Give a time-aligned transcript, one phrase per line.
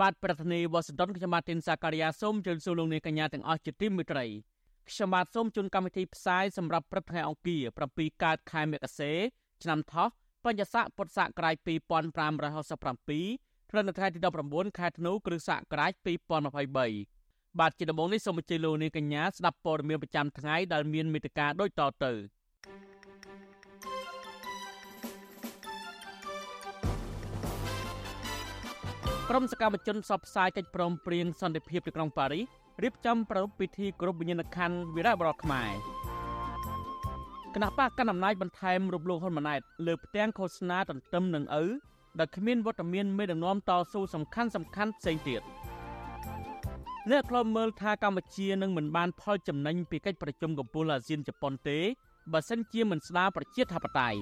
[0.00, 4.24] បាទប្រធានាធិបតីវ៉ាស៊ីនតោនខ្ញុំបាទទីនសាការីយ៉ាសូមជម្រាបសួរលោកអ្នកកញ្ញាទាំងអស់ជាទីមេត្រី
[4.90, 7.60] ខ្ញុំបាទសូមជូនកម្មវិធីផ្សាយសម្រាប់ព្រឹកថ្ងៃអង្គារ
[7.92, 9.12] 7កើតខែមករា
[9.62, 10.08] ឆ្នាំថោះ
[10.44, 11.68] បញ្ញស័កពុទ្ធសករាជ2567
[13.70, 14.18] ព្រឹកនៅថ្ងៃទី
[14.48, 15.92] 19ខែធ្នូគ្រិស្តសករាជ
[16.76, 22.12] 2023បាទជាដំបូងនេះសូមអញ្ជើញលោកនាងកញ្ញាស្ដាប់ព័ត៌មានប្រចាំថ្ងៃដែលមានមេត្តាដូចតទៅ
[29.30, 32.44] ក្រុមសកម្មជនផ្សព្វផ្សាយកិច្ចព្រមព្រៀងសន្តិភាពទីក្រុងប៉ារីស
[32.82, 35.70] រៀបចំប្រារព្ធពិធីគោរពវិញ្ញាណក្ខន្ធវីរៈបុរសខ្មែរ
[37.54, 41.64] គណៈបកកណ្ដាលអំណាចបន្ថែមរូបលោកហ៊ុនម៉ាណែតលើផ្ទាំងឃោសនាទន្ទឹមនឹងឪ
[42.18, 45.42] ដែលគ្មានវត្តមានមេដឹកនាំតស៊ូសំខាន់សំខាន់ផ្សេងទៀត
[47.10, 51.78] អ្នកខ្លំមើលថាកម្ពុជានឹងមិនបានផលចំណេញពីកិច្ចប្រជុំកំពូលអាស៊ានជប៉ុនទេ
[52.32, 54.18] បើសិនជាមិនស្ដារប្រជាធិបតេយ្យ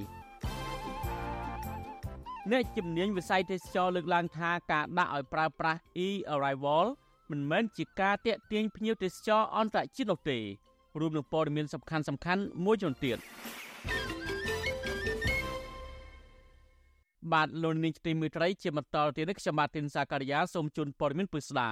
[2.53, 6.85] អ្នកជំនាញវិស័យទេសចរលើកឡើងថាការដាក់ឲ្យប្រើប្រាស់ e-arrival
[7.31, 10.39] មិនមែនជាការតាក់ទាញភ្ញៀវទេសចរអន្តរជាតិនោះទេ
[11.01, 13.19] រួមនឹងព័ត៌មានសំខាន់សំខាន់មួយចំនួនទៀត
[17.33, 21.71] បាទលោកនាងទីមេត្រីជាបន្តទៀតនេះខ្ញុំបាទទីនសាការីយ៉ាសូមជូនព័ត៌មានពិស្ដា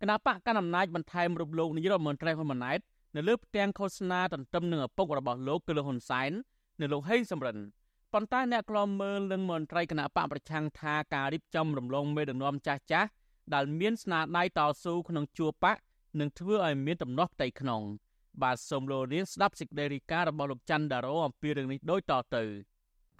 [0.00, 2.80] គណៈបកកណ្ដាលអំណាចបន្ថែមរូបលោកនាយរដ្ឋមន្ត្រីហ៊ុនម៉ាណែត
[3.16, 6.30] នៅលើផ្ទាំងឃោសនាទន្ទឹមនឹងឪពុករបស់លោកគឺលោកហ៊ុនសែន
[6.80, 7.56] នៅលោកហេងសំរិន
[8.18, 13.08] ប៉ុន្តែអ្នកក្លំមើលនឹងមន្ត្រីគណៈបកប្រឆាំងថាការរៀបចំរំលងមេដឹកនាំចាស់ចាស់
[13.54, 15.76] ដែលមានស្នាដៃតស៊ូក្នុងជួរបក
[16.20, 17.82] នឹងធ្វើឲ្យមានដំណោះផ្ទៃក្នុង
[18.42, 22.44] បាទសូមលោកនាងស្ដាប់សេចក្តីរាយការណ៍របស់លោកច័ន្ទដារ៉ូអំពីរឿងនេះដូចតទៅ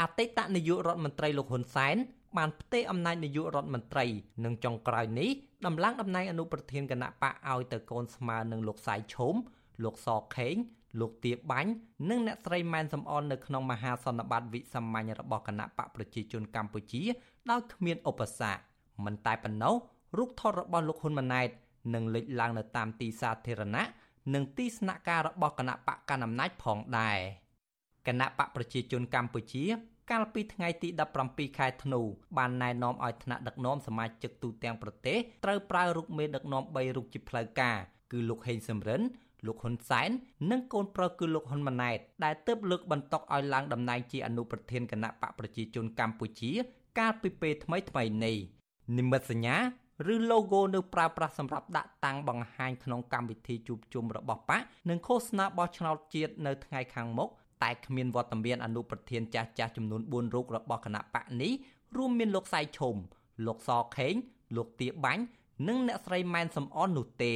[0.03, 1.97] អតីតនាយករដ្ឋមន្ត្រីលោកហ៊ុនសែន
[2.39, 4.05] បានផ្ទេរអំណាចនាយករដ្ឋមន្ត្រី
[4.45, 5.31] នឹងចុងក្រោយនេះ
[5.67, 9.35] ដំឡើងតំណែងអនុប្រធានគណៈបកឲ្យទៅកូនស្មើនឹងលោកសៃឈុំ
[9.85, 10.57] លោកសខេង
[11.01, 11.71] លោកទាបាញ់
[12.09, 17.03] និងអ្នកស្រីម៉ែនសំអននៅក្នុងមហាសន្និបាតវិសាមញ្ញរបស់គណៈបកប្រជាជនកម្ពុជា
[17.51, 18.61] ដោយគ្មានឧបសគ្គ
[19.05, 19.75] មិនតែប៉ុណ្ណោះ
[20.19, 21.49] រូបថតរបស់លោកហ៊ុនម៉ាណែត
[21.95, 23.85] នឹងលេចឡើងនៅតាមទីសាធារណៈ
[24.35, 27.19] និងទីស្នាក់ការរបស់គណៈបកកណ្ដាលអំណាចផងដែរ
[28.07, 29.65] គណៈបកប្រជាជនកម្ពុជា
[30.11, 30.89] កាលពីថ្ងៃទី
[31.25, 32.01] 17ខែធ្នូ
[32.39, 37.77] បានណែនាំឲ្យថ្នាក់ដឹកនាំសមាជិកទូទាំងប្រទេសត្រូវប្រើរូបមេដឹកនាំ3រូបជាផ្លូវការ
[38.13, 39.01] គឺលោកហេងសំរិន
[39.47, 40.11] លោកហ៊ុនសែន
[40.51, 46.51] និងកូនប្រុសគឺលោកហ៊ុនម៉ាណែតដែលទើបលើកបន្ទុកឲ្យឡើងតំណែងជាអនុប្រធានគណៈបកប្រជាជនកម្ពុជា
[46.99, 48.37] កាលពីពេលថ្មីថ្មីនេះ
[48.99, 49.57] និមិត្តសញ្ញា
[50.15, 57.29] ឬ logo នៅប្រើប្រាស់សម្រាប់ដាក់តាំងបង្ហាញក្នុងកម្មវិធីជួបជុំរបស់បកនិងឃោសនាបោះឆ្នោតជាតិនៅថ្ងៃខាងមុខ
[57.63, 61.53] តែគ្មានវត្តមានអនុប្រធានចាស់ចាស់ចំនួន4រូបរបស់គណៈបកនេះ
[61.97, 62.95] រួមមានលោកសៃឈុំ
[63.47, 64.15] លោកសខេង
[64.57, 65.23] លោកទាបាញ់
[65.69, 67.35] និងអ្នកស្រីម៉ែនសំអននោះទេ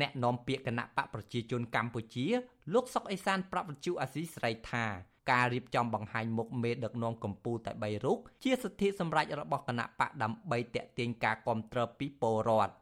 [0.00, 2.26] អ្នកនាំពាក្យគណៈបកប្រជាជនកម្ពុជា
[2.74, 4.86] លោកសុកអេសានប្រាប់វិទ្យុអាស៊ីសេរីថា
[5.30, 12.74] ការរៀបចំបង្ហាញមុខមេដឹកនាំកម្ពុជាតែ3រូបជាសិទ្ធិសម្រេចរបស់គណៈបកដើម្បីតេទៀងការគ្រប់គ្រងពីពលរដ្ឋ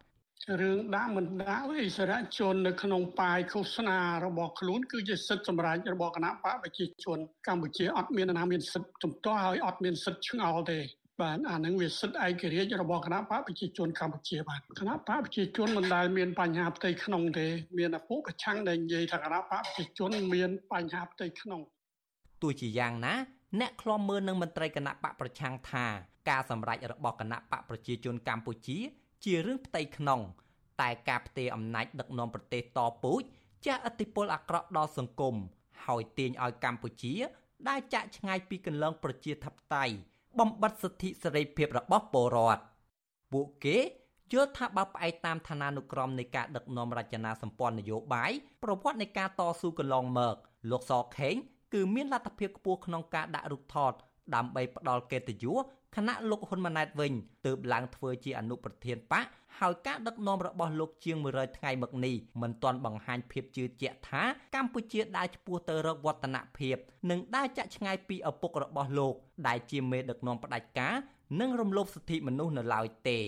[0.61, 10.79] រឿងដាក់មិនដាក់អិសរាជជននៅក្នុងប៉ាយឃោសនារបស់ខ្លួនគឺជាសិទ្ធិសម្រេចរបស់គណៈបកប្រជាជនកម្ពុជាអត់មានណាមានសិទ្ធិជំទាស់ហើយអត់មានសិទ្ធិឆ្ងល់ទេ
[11.21, 17.47] បាទអានឹងវាសិទ្ធិឯករាជ្យរបស់គណៈបកប្រជាជនកម្ពុជាបាទគណៈបកប្រជាជនមិនដែលមានបញ្ហាផ្ទៃក្នុងទេ
[17.79, 21.61] មានឪពុកប្រឆាំងដែលនិយាយថាគណៈបកប្រជាជនមានបញ្ហាផ្ទៃក្នុង
[22.43, 23.15] ទោះជាយ៉ាងណា
[23.61, 25.85] អ្នកខ្លំមើលនឹងមន្ត្រីគណៈបកប្រឆាំងថា
[26.31, 28.79] ការសម្រេចរបស់គណៈបកប្រជាជនកម្ពុជា
[29.25, 30.21] ជារឿងផ្ទៃក្នុង
[30.81, 33.23] តែការផ្ទេរអំណាចដឹកនាំប្រទេសតពូជ
[33.67, 35.37] ចាស់ឥទ្ធិពលអាក្រក់ដល់សង្គម
[35.87, 37.15] ហើយទាញឲ្យកម្ពុជា
[37.69, 39.95] ដែលចាក់ឆ្ងាយពីកន្លងប្រជាធិបតេយ្យ
[40.39, 42.63] បំបិតសិទ្ធិសេរីភាពរបស់ពលរដ្ឋ
[43.33, 43.79] ពួកគេ
[44.33, 48.33] យល់ថាបើផ្អែកតាមឋានានុក្រមនៃការដឹកនាំរចនាសម្ព័ន្ធនយោបាយ
[48.63, 50.37] ប្រវត្តិនៃការតស៊ូកន្លងមក
[50.71, 51.35] លោកសខេង
[51.75, 53.93] គឺមានលទ្ធភាពខ្ពស់ក្នុងការដាក់រូបថត
[54.35, 55.65] ដើម្បីផ្ដល់កិត្តិយស
[55.97, 57.13] ខណៈលោកហ៊ុនម៉ាណែតវិញ
[57.47, 59.27] ទើបឡើងធ្វើជាអនុប្រធានបក
[59.59, 64.23] ហើយការដឹកនាំរបស់លោកជាង100ថ្ងៃមកនេះមិនទាន់បង្ហាញភាពជឿជាក់ថា
[64.55, 66.77] កម្ពុជាដើរឆ្ពោះទៅរកវឌ្ឍនភាព
[67.11, 69.15] និងដើរចាក់ឆ្ងាយពីឪពុករបស់លោក
[69.47, 70.95] ដែលជាមេដឹកនាំផ្ដាច់ការ
[71.41, 73.19] និងរំលោភសិទ្ធិមនុស្សនៅឡើយទេ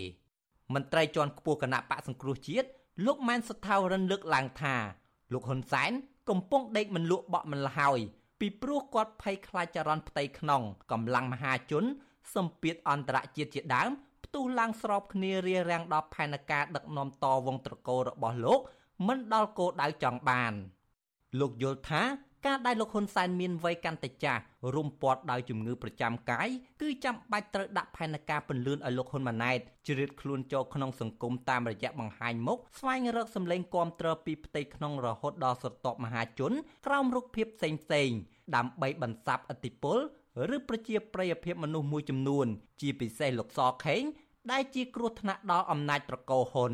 [0.74, 2.68] មន្ត្រីជាន់ខ្ពស់គណៈបកសង្គ្រោះជាតិ
[3.06, 4.74] លោកម៉ែនសុថាវរិនលើកឡើងថា
[5.32, 5.92] លោកហ៊ុនសែន
[6.30, 8.00] កំពុងដេកមិនលក់បក់មិនលហើយ
[8.40, 10.62] ពីព្រោះគាត់ភ័យខ្លាចចរន្តផ្ទៃក្នុង
[10.92, 11.84] កម្លាំងមហាជន
[12.34, 13.90] សម្ពាធអន្តរជាតិជាដើម
[14.24, 18.60] ផ្ផ្ទុះឡើងស្របគ្នារារាំងដល់ផែនការដឹកនាំតវងត្រកូលរបស់លោក
[19.06, 20.52] មិនដល់គោលដៅចង់បាន
[21.40, 22.02] លោកយល់ថា
[22.46, 24.42] ការដែលលោកហ៊ុនសែនមានវ័យកាន់តែចាស់
[24.74, 26.48] រុំព័ទ្ធដោយជំងឺប្រចាំកាយ
[26.80, 36.52] គឺចាំបាច់ត្រូវដាក់ផែនការពន្លឿនឲ្យលោកហ៊ុនម៉ាណែតជ្រៀតខ្លួនចូលក្នុងសង្គមតាមរយៈបង្ហាញមុខស្វែងរកសម្លេងគាំទ្រពីផ្ទៃក្នុងរហូតដល់ស្រទាប់មហាជន
[36.86, 38.10] ក្រោមរូបភាពផ្សេងផ្សេង
[38.56, 39.98] ដើម្បីបន្សាបឥទ្ធិពល
[40.54, 42.46] ឬប្រជាប្រិយភាពមនុស្សមួយចំនួន
[42.80, 44.02] ជាពិសេសលោកសខេង
[44.52, 46.72] ដែលជាគ្រោះថ្នាក់ដល់អំណាចត្រកូលហ៊ុន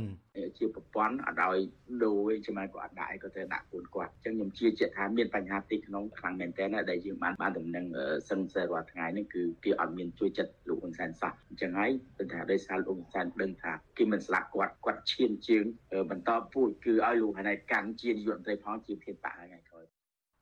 [0.58, 1.58] ជាប្រព័ន្ធអត់ឲ្យ
[2.04, 7.86] ដូរឯចំណាយក៏អត់ដាក់ឯក៏ត្រូវដាក់ខ្លួនគាត់អញ្ចឹងខ្ញុំជឿជាក់ថាមានបញ្ហាទីក្នុងខ្លាំងមែនទែនដែលយើងបានបានដំណឹង
[8.30, 15.64] សិនសេរាល់ថ្ងៃនេះគឺគេអត់មានជួយចិត្តលោកហ៊ុនសែនសោះអញ្ចឹងហើយគឺថាដោយសារលោកហ៊ុនសែនដឹងថាគេមិនស្លាប់គាត់គាត់ឈានជើង
[16.10, 19.84] បន្តពូជគឺឲ្យលោកហ៊ុនសែនកាន់ជានាយករដ្ឋមន្ត្រីផងជាភានបកថ្ងៃក្រោយ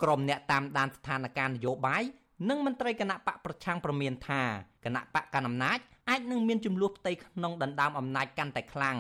[0.03, 2.05] ក្រុមអ្នកតាមដានស្ថានភាពនយោបាយ
[2.49, 4.43] និងមន្ត្រីគណៈបកប្រឆាំងប្រមានថា
[4.85, 5.79] គណៈបកកណ្ដាលអំណាច
[6.11, 8.97] អាចនឹងមានចំនួនផ្ទៃក្នុងដណ្ដើមអំណាចកាន់តែខ្លាំង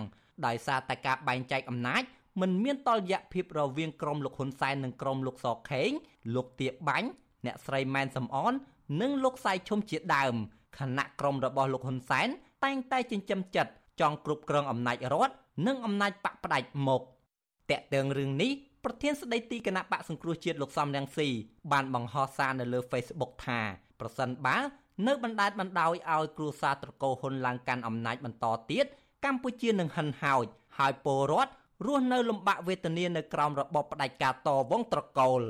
[0.46, 2.02] ដោយសារតែការបែងចែកអំណាច
[2.40, 5.90] មិនមានតលយៈភាពរវាងក្រុមលោកហ៊ុនសែននិងក្រុមលោកសខេង
[6.34, 7.08] លោកទៀបាញ់
[7.46, 8.52] អ្នកស្រីម៉ែនសំអន
[9.00, 10.34] និងលោកសៃឈុំជាដើម
[10.78, 12.28] ខណៈក្រុមរបស់លោកហ៊ុនសែន
[12.64, 15.34] តែងតែចិញ្ចឹមចិត្តចង់គ្រប់គ្រងអំណាចរដ្ឋ
[15.66, 17.02] និងអំណាចបកផ្ដាច់មុខ
[17.70, 18.50] តកតើងរឿងនេះ
[18.86, 21.28] ប្រធានស្ដីទីគណៈបកសង្គ្រោះជាតិលោកសំរងស៊ី
[21.72, 23.60] បានបង្ហោះសារនៅលើ Facebook ថា
[24.00, 24.58] ប្រសិនបើ
[25.06, 28.86] នៅបណ្ដាលបណ្ដោយឲ្យគ្រួសារត្រកូលហ៊ុនឡើងកាន់អំណាចបន្តទៀត
[29.24, 30.46] កម្ពុជានឹងហិនហោច
[30.78, 31.52] ហើយពលរដ្ឋ
[31.86, 35.40] រស់នៅលំបាកវេទនានៅក្រោមរបបផ្ដាច់ការតវងត្រកូល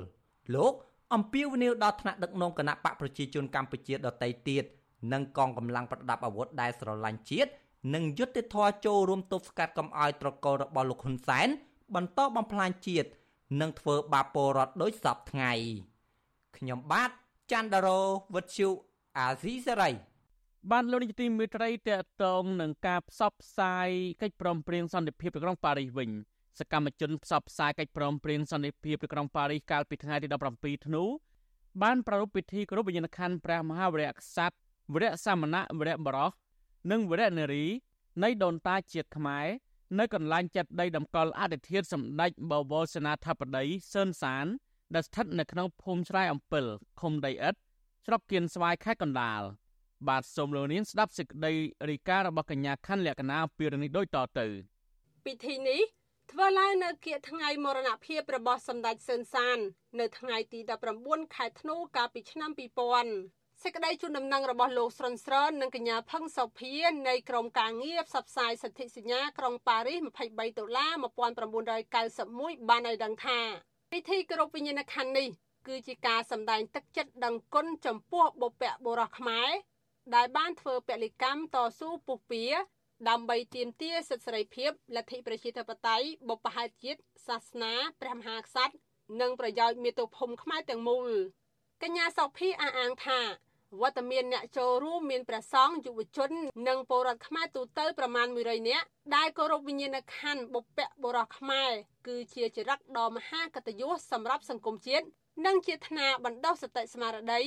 [0.54, 0.72] លោក
[1.14, 4.64] អំពាវនាវដល់ថ្នាក់ដឹកនាំគណៈបកប្រជាជនកម្ពុជាដទៃទៀត
[5.12, 7.50] និងកងកម្លាំងប្រដាប់អាវុធដែលស្រឡាញ់ជាតិ
[7.94, 11.48] និងយុទ្ធធរចូលរួមទប់ស្កាត់កំឲ្យត្រកូលរបស់លោកហ៊ុនសែន
[11.94, 13.08] បន្តបំផ្លាញជាតិ
[13.60, 15.52] និងធ្វើបាបពលរដ្ឋដោយសពថ្ងៃ
[16.56, 17.10] ខ្ញុំបាទ
[17.52, 18.00] ច័ន្ទដារោ
[18.34, 18.68] វុទ្ធុ
[19.18, 19.90] អាស៊ីសេរី
[20.70, 23.88] បានលោកនាយកទីមេត្រីតកតងនឹងការផ្សព្វផ្សាយ
[24.22, 26.10] កិច្ចព្រមព្រៀងសន្តិភាពនៅក្រុងប៉ារីសវិញ
[26.58, 31.04] សកម្មជនផ្សព្វផ្សាយកិច្ចព្រមព្រៀងសន្តិភាពនៅក្រុងប៉ារីសកាលពីថ្ងៃទី17ធ្នូ
[31.82, 34.56] បានប្រារព្ធពិធីគោរពវិញ្ញាណក្ខន្ធព្រះមហាវីរៈក្សត្រ
[34.92, 36.30] វីរៈសាមណៈវីរៈបរោះ
[36.90, 37.64] និងវីរៈនារី
[38.22, 39.46] នៃដូនតាជាតិខ្មែរ
[39.98, 44.46] នៅកន្លែងចាត់ដីតម្កល់អធិធានសម្ដេចបវរសេនាធិបតីសឿនសាន
[44.94, 46.64] ដែលស្ថិតនៅក្នុងភូមិស្រែអំពិល
[47.00, 47.58] ឃុំដីឥដ្ឋ
[48.06, 49.42] ស្រុកគៀនស្វាយខេត្តកណ្ដាល
[50.08, 51.52] បាទសូមលោកនាងស្ដាប់សេចក្តី
[51.90, 54.46] រីការបស់កញ្ញាខណ្ឌលក្ខណាពីរឿងនេះដូចតទៅ
[55.26, 55.80] ពិធីនេះ
[56.32, 59.58] ធ្វើឡើងនៅគៀកថ្ងៃមរណភាពរបស់សម្ដេចសឿនសាន
[60.00, 60.60] នៅថ្ងៃទី
[60.98, 66.72] 19ខែធ្នូកាលពីឆ្នាំ2000 សេចក្តីជូនដំណឹងរបស់លោកស្រុនស្រននិងកញ្ញាផឹងសុភា
[67.08, 70.00] នៃក្រមការងារផ្សព្វផ្សាយសិទ្ធិសញ្ញាក្រុងប៉ារីស
[70.30, 70.92] 23ដុល្លារ
[72.60, 73.38] 1991បានឲ្យដឹងថា
[73.92, 75.28] ពិធីគោរពវិញ្ញាណក្ខន្ធនេះ
[75.66, 79.50] គឺជាការសម្ដែងទឹកចិត្តដឹងគុណចំពោះបុព្វបុរសខ្មែរ
[80.14, 82.44] ដែលបានធ្វើពលិកម្មតស៊ូពុះពៀ
[83.08, 88.74] ដើម្បីទាមទារសិទ្ធិសេរីភាពលទ្ធិប្រជាធិបតេយ្យបុព្វហេតុជាតិសាសនាព្រះមហាក្សត្រ
[89.20, 91.10] និងប្រយោជន៍មាតុភូមិខ្មែរទាំងមូល
[91.82, 93.20] កញ្ញាសុភីអះអាងថា
[93.80, 96.30] វត្តមានអ្នកចូលរួមមានព្រះសង្ឃយុវជន
[96.68, 98.86] និងពលរដ្ឋខ្មែរទូទៅប្រមាណ100នាក់
[99.16, 101.70] ដែលគោរពវិញ្ញាណក្ខន្ធបុព្វបុរសខ្មែរ
[102.06, 105.06] គឺជាចរិតដ៏មហាកតញ្ញូសម្រាប់សង្គមជាតិ
[105.46, 107.42] និងជាថ្នាបណ្ដុះសតិស្មារតី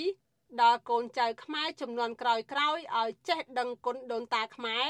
[0.62, 2.44] ដល់កូនចៅខ្មែរចំនួនក្រោយៗ
[2.98, 4.88] ឲ្យចេះដឹងគុណដូនតាខ្មែរ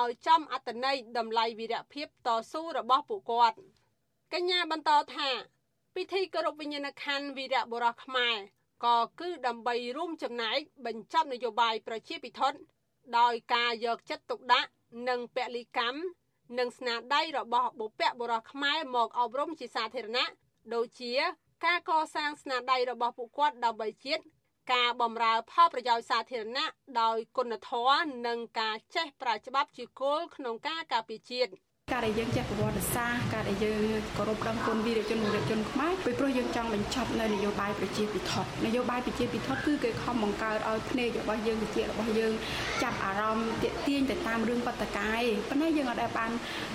[0.00, 3.56] ឲ្យចំអត្តន័យតម្លៃវីរភាពតស៊ូរបស់ពួកគាត់
[4.32, 5.30] កញ្ញាបន្តថា
[5.94, 8.36] ពិធីគោរពវិញ្ញាណក្ខន្ធវីរៈបុរសខ្មែរ
[8.84, 12.40] ក៏គឺដើម្បីរួមចំណែកបញ្ចប់នយោបាយប្រជាពិធ
[13.18, 14.70] ដោយការយកចិត្តទុកដាក់
[15.08, 15.98] និងពលិកម្ម
[16.58, 20.28] និងស្នាដៃរបស់បុព្វបុរសខ្មែរមកអប់រំជាសាធារណៈ
[20.74, 21.12] ដូចជា
[21.64, 24.22] ការកសាងស្នាដៃរបស់ពួកគាត់ដើម្បីជាតិ
[24.72, 26.66] ការបម្រើផលប្រយោជន៍សាធារណៈ
[27.00, 31.50] ដោយគុណធម៌និងការចេះប្រាច្បាប់ជាគោលក្នុងការការពារជាតិ
[31.92, 33.78] ការដែលយើងចេះប្រវត្តិសាស្ត្រការដែលយើង
[34.16, 38.32] គោរពដឹងគុណវីរជនវីរជនខ្មែរពីព្រោះយើងចង់បញ្ចប់នៅនយោបាយប្រជាពិធ
[38.66, 42.32] នយោបាយប្រជាពិធគឺគេខំបង្កើតឲ្យភ្នែករបស់យើងវិជារបស់យើង
[42.82, 46.30] ចាប់អារម្មណ៍ទាក់ទាញទៅតាមរឿងបតកាយប៉ុន្តែយើងអត់ដែលបាន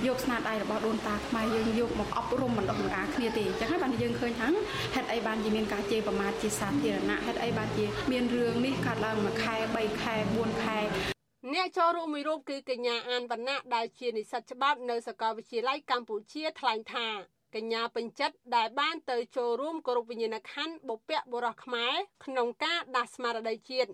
[0.07, 4.47] យកស្នាដៃរបស់ដូនតាខ្មែរយើងយកមកអប់រំបណ្ដុះបណ្ដាលគ្នាទេអញ្ចឹងហើយបានយើងឃើញថា
[4.95, 11.14] ហេតុអីបានជាមានការជេរប្រមាថជាសាធារណៈហេតុអីបានជាមានរឿងនេះកើតឡើងមួយខែ3ខែ4ខែ
[11.53, 17.07] អ្នកចូលរួមមួយរូបគឺកញ្ញាអានវណ្ណៈដែលជានិស្សិតច្បាប់នៅសាកលវិទ្យាល័យកម្ពុជាថ្លែងថា
[17.55, 23.89] កញ្ញាពេញចិត្តដែលបានទៅចូលរួមគោរពវិញ្ញាណក្ខន្ធបុព្វបុរសខ្មែរក្នុងការដាស់ស្មារតីជាតិ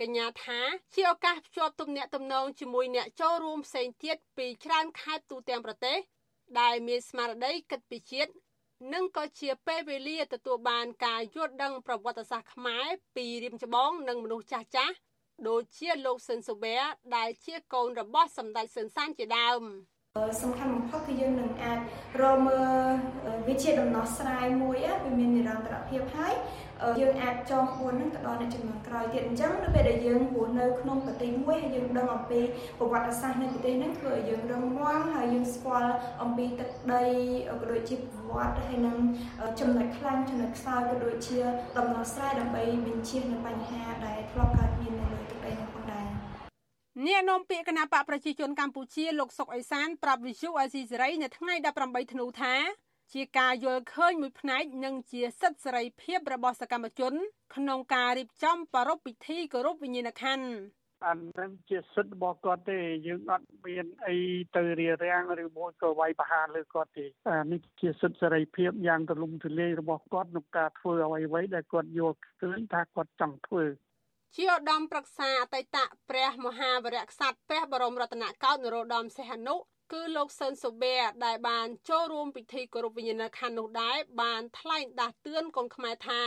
[0.00, 0.60] កញ្ញាថា
[0.94, 5.98] ជាឱកាសភ្ជាប់ទំនាក់ទំនងជាមួយអ្នកចូលរួមផ្សេងទៀតពីច្រើនខេត្តទូទាំងប្រទេស
[6.60, 8.32] ដែលមានស្មារតីគិតពីជាតិ
[8.92, 14.94] និងក៏ជាពេលវេលាទទួលបានការយល់ដឹងប្រវត្តិសាស្ត្រខ្មែរពីរៀមច្បងនិងមនុស្សចាស់ចាស់
[15.48, 16.76] ដូចជាលោកស៊ិនស៊ូបែ
[17.16, 19.62] ដែលជាកូនរបស់សម្ដេចស៊ិនសានជាដើម
[20.42, 21.78] សំខាន់បំផុតគឺយើងនឹងអាច
[22.20, 26.34] រកមើលវាជាដំណោះស្រាយមួយវាមាននិរន្តរភាពហើយ
[27.00, 32.40] យើងអាចចងក្បួននឹងទៅដល់អ្នកចំនួនក្រោយទៀតអញ្ចឹងនៅពេលដែលយើងរស់នៅក្នុងប្រទេសមួយហើយយើងដឹងអំពី
[32.78, 35.92] ប្រវត្តិសាស្ត្រនៃប្រទេសហ្នឹងធ្វើឲ្យយើងរឹងមាំហើយយើងស្គាល់
[36.22, 37.04] អំពីទឹកដី
[37.48, 38.96] ក៏ដូចជាប្រវត្តិហើយនឹង
[39.60, 41.38] ចំណុចខ្លាំងចំណុចខ្សោយក៏ដូចជា
[41.78, 45.09] ដំណោះស្រាយដើម្បីបញ្ជៀសនៅបញ្ហាដែលធ្លាប់កើតមាននៅលើទឹកដីនោះផងដែរ
[47.06, 51.54] អ្នកនាំពាក្យគណៈបកប្រជាជនកម្ពុជាលោកសុកអេសានប្រាប់វិសុអាស៊ីសេរីនៅថ្ងៃ
[51.84, 52.54] 18ធ្នូថា
[53.12, 57.12] ជាការយល់ឃើញមួយផ្នែកនិងជាសិទ្ធិសេរីភាពរបស់សកម្មជន
[57.56, 60.48] ក្នុងការរៀបចំប្រារព្ធពិធីគោរពវិញ្ញាណក្ខន្ធ
[61.06, 64.16] អានឹងជាសិទ្ធិរបស់គាត់ទេយើងអត់មានអី
[64.56, 73.64] ទៅរារាំងឬមួយក៏វាយប្រហារលើគាត់ទេអានេះជាសិទ្ធិសេរីភាពយ៉ាងទូលំទូលាយរបស់គាត់ក្នុងការធ្វើអ្វីៗដែលគាត់យល់ឃើញថាគាត់ចង់ធ្វើ
[74.36, 75.76] ជាឧត្តមប្រឹក្សាអតីត
[76.10, 79.54] ព្រះមហាវរៈក្សត្រព្រះបរមរតនកោដ្ឋនរោត្តមសីហនុ
[79.92, 86.22] គឺលោកស៊ិនសូបែដែលបានចូលរួមពិធីគោរពវិញ្ញាណក្ខន្ធនោះដែរបានថ្លែងដាស់តឿនកូនខ្មែរថា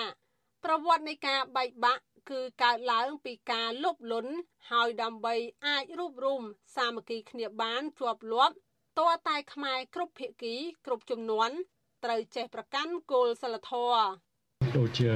[0.64, 4.28] ប្រវត្តិនៃការបែកបាក់គឺកើតឡើងពីការលុបលុន
[4.72, 5.36] ហើយដើម្បី
[5.68, 6.44] អាចរួបរวม
[6.76, 8.56] សាមគ្គីគ្នាបានជាប់លាប់
[9.00, 10.56] តើតែខ្មែរគ្រប់ភាគី
[10.86, 11.50] គ្រប់ចំនួន
[12.04, 14.34] ត្រូវចេះប្រកាន់គោលសិលធម៌
[14.78, 15.12] ដូចជា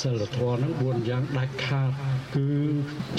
[0.00, 2.13] សិលធម៌នឹង4យ៉ាងដាច់ខាតគឺ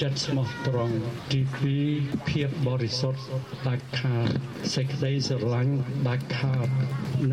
[0.02, 0.96] ចិត្តស្មោះត្រង់
[1.32, 1.40] ទី
[1.84, 3.22] 2ភាពបរិសុទ្ធ
[3.68, 4.30] ដាច់ខាត
[4.76, 5.76] សេចក្តីស្រឡាញ់
[6.08, 6.68] ដាច់ខាត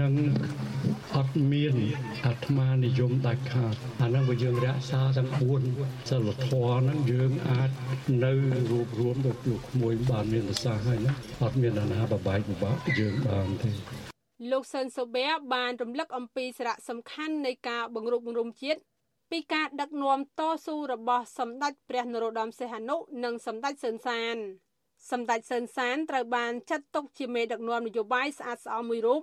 [0.00, 0.12] និង
[1.16, 1.74] អត់មាន
[2.26, 5.30] អាត្មានិយមដាច់ខាតអានឹងបើយើងរក្សាទាំង
[5.68, 7.70] 4សិលធម៌ហ្នឹងយើងអាច
[8.24, 8.32] នៅ
[8.70, 13.70] រួបរวมដូចលោកក្មួយបានមានប្រសាសន៍ហើយណាអត់មានអាណាបបែកពិបាកយើងបានទេ
[14.50, 18.80] លោកស៊ិនសូបែបានរំលឹកអំពីសារៈសំខាន់នៃការបង្រួបបង្រួមជាតិ
[19.32, 24.36] ពីការដឹកនាំតស៊ូរបស់សម្ដេចព្រះនរោត្តមសីហនុនិងសម្ដេចសឿនសាន
[25.10, 29.22] សម្ដេចសឿនសានត្រូវបានចាត់ទុកជាមេដឹកនាំនយោបាយស្អាតស្អំមួយរូប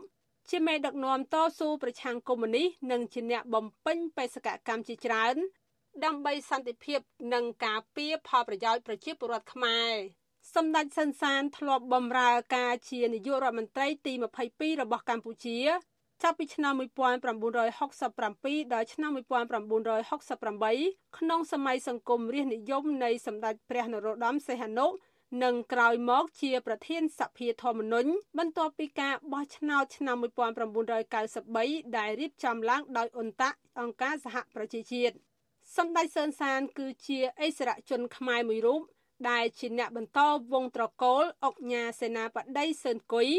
[0.52, 5.36] ជាមេដឹកនាំតស៊ូប្រឆាំងកុម្មុយនីសនិងជាអ្នកបំពេញបេសកកម្មជាច្រើន
[6.06, 7.00] ដើម្បីសន្តិភាព
[7.34, 9.94] និងការពារផលប្រយោជន៍ប្រជាពលរដ្ឋខ្មែរ
[10.56, 14.14] សម្ដេចសុនសានធ្លាប់បម្រើការជានាយករដ្ឋមន្ត្រីទី
[14.48, 15.58] 22របស់កម្ពុជា
[16.24, 16.82] ចាប់ពីឆ្នាំ1967
[18.74, 24.88] ដល់ឆ្នាំ1968ក្នុងសម័យសង្គមរាស្ត្រនិយមនៃសម្ដេចព្រះនរោត្តមសីហនុ
[25.44, 35.16] និងក្រោយមកជាប្រធានសភាធម្មនុញ្ញបន្ទាប់ពីការបោះឆ្នោតឆ្នាំ1993ដែលរៀបចំឡើងដោយអ៊ុនតាក់អង្គការសហប្រជាជាតិ
[35.78, 38.82] សម្ដេចសឿនសាន គឺជាអិសរាជជនខ្មែរមួយរូប
[39.30, 40.20] ដែលជាអ្នកបន្ត
[40.54, 43.30] វងត្រកូលអុកញ៉ាសេនាបតីសឿនគុយ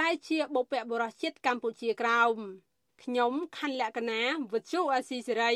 [0.00, 2.36] ដែលជាបុព្វបុរសជាតិកម្ពុជាក្រោម
[3.02, 4.22] ខ្ញុំខណ្ឌលក្ខណា
[4.52, 5.54] វុទ្ធុអាស៊ីសេរី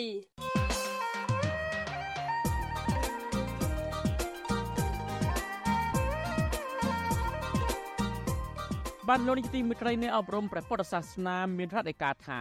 [9.08, 12.40] បានលោកនាយកទីមេត្រីនៃអប់រំព្រះពុទ្ធសាសនាមានរដ្ឋឯកាថា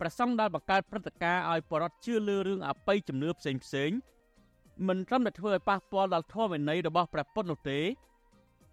[0.00, 3.90] ប្រសង់ដែលបង្កើតព្រឹត្តិការណ៍ឲ្យបរដ្ឋជឿលើរឿងអបិយជំនឿផ្សេងផ្សេង
[4.88, 7.80] មិនត្រឹមតែធ្វើឲ្យប៉ះពាល់ដល់ធម៌វិន័យរបស់ព្រះពុទ្ធនោះទេ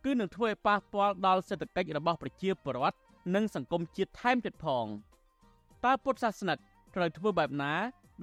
[0.05, 2.97] គឺនឹងធ្វើឲ្យប៉ះពាល់ដល់សេដ្ឋកិច្ចរបស់ប្រជាពលរដ្ឋ
[3.35, 4.85] និងសង្គមជាតិថែមទៀតផង
[5.85, 6.57] តើពុទ្ធសាសនិក
[6.95, 7.73] ត្រូវធ្វើបែបណា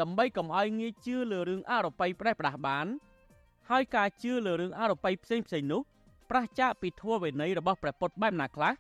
[0.01, 2.87] ដើម្បីកុំឲ្យងាយជឿលើរឿងអរូបីប្រេះផ្ដាស់បាន
[3.71, 5.83] ហើយការជឿលើរឿងអរូបីផ្សេងផ្សេងនោះ
[6.31, 8.73] ប្រះចាកពីធម៌វិន័យរបស់ព្រះពុទ្ធបែបណាខ្លះ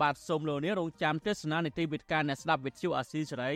[0.00, 3.52] បាទសូមលោកនាងរងចាំទេសនានីតិវិទ្យាអ្នកស្ដាប់វិទ្យុអាស៊ីសេរី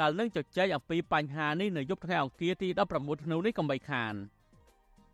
[0.00, 4.14] ដែលនឹងជជែកអំពីបញ្ហានេះនៅយប់ថ្ងៃអង្គារទី19ធ្នូនេះកុំបីខាន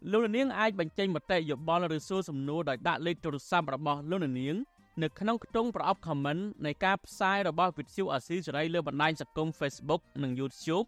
[0.08, 4.56] លោកនាងអាចបញ្ចេញមតិយោបល់ឬសួរសំណួរដោយដាក់លេខទូរស័ព្ទរបស់លោកនាង
[5.02, 10.86] នៅក្នុងខ្ទង់ប្រអប់ comment នៃការផ្សាយរបស់វិទ្យុអាស៊ីសេរីលើបណ្ដាញសង្គម Facebook និង YouTube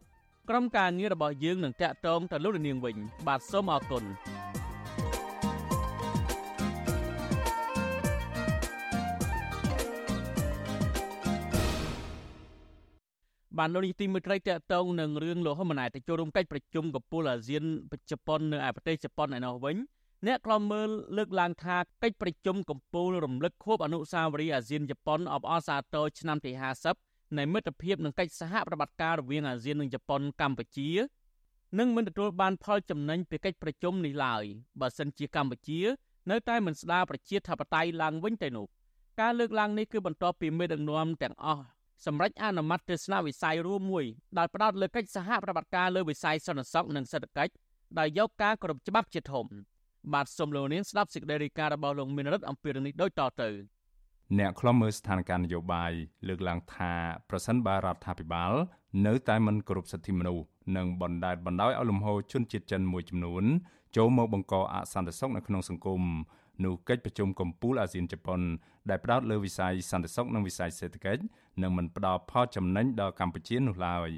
[0.48, 4.04] ក្រុមការងាររបស់យើងនឹងតាក់ទងទៅលោកនាងវិញ បាទសូមអរគុណ
[13.58, 17.64] បានលោកនាយទីមេត្រីតកតងនឹងរឿងលោកហ៊ុនម៉ាណែតទៅចូលរួមកិច្ចប្រជុំកំពូលអាស៊ាន
[18.10, 19.76] ជប៉ុននៅឯប្រទេសជប៉ុនឯណោះវិញ
[20.26, 26.52] អ្នកខ្លំមើលលើកឡើងថាកិច្ចប្រជុំកំពូលរំលឹកខួបអនុស្សាវរីយ៍អាស៊ានជប៉ុនអបអរសាទរឆ្នាំទី
[26.94, 30.90] 50នៃមិត្តភាពនិងកិច្ចសហប្រតិបត្តិការរវាងអាស៊ាននិងជប៉ុនកម្ពុជា
[31.78, 34.44] នឹងមិនទទួលបានផលចំណេញពីកិច្ចប្រជុំនេះឡើយ
[34.80, 35.80] បើសិនជាកម្ពុជា
[36.30, 38.66] នៅតែមិនស្ដារប្រជាធិបតេយ្យឡើងវិញទៅនោះ
[39.20, 41.64] ការលើកឡើងនេះគឺបន្ទាប់ពីមេដឹកនាំទាំងអស់
[42.06, 44.04] សម្រាប់អនុម័តទស្សនវិស័យរួមមួយ
[44.38, 47.52] ដែលផ្ដោតលើកិច្ចសហប្រតិបត្តិការលើវិស័យសន្តិសុខនិងសេដ្ឋកិច្ច
[47.98, 49.46] ដោយយកការគោរពច្បាប់ជាធំ
[50.12, 53.48] បាទសូមលោកនាងស្ដាប់សេចក្តីរាយការណ៍របស់លោកមានរិទ្ធអំពីរឿងនេះដូចតទៅ
[54.38, 55.92] អ្នកខ្លំមើលស្ថានភាពនយោបាយ
[56.28, 56.92] លើកឡើងថា
[57.30, 58.52] ប្រសិនបើរដ្ឋាភិបាល
[59.06, 63.44] នៅតែមិនគោរពសិទ្ធិមនុស្សនិងបណ្តែតបណ្ដោយឲ្យលំហូរជនជាតិចិនមួយចំនួន
[63.96, 66.02] ចូលមកបង្កអសន្តិសុខនៅក្នុងសង្គម
[66.64, 68.40] នោះកិច្ចប្រជុំកំពូលអាស៊ានជប៉ុន
[68.90, 71.22] ដែលផ្ដោតលើវិស័យសន្តិសុខនិងវិស័យសេដ្ឋកិច្ច
[71.62, 74.10] នឹងមិនផ្ដល់ផលចំណេញដល់កម្ពុជានោះឡើយ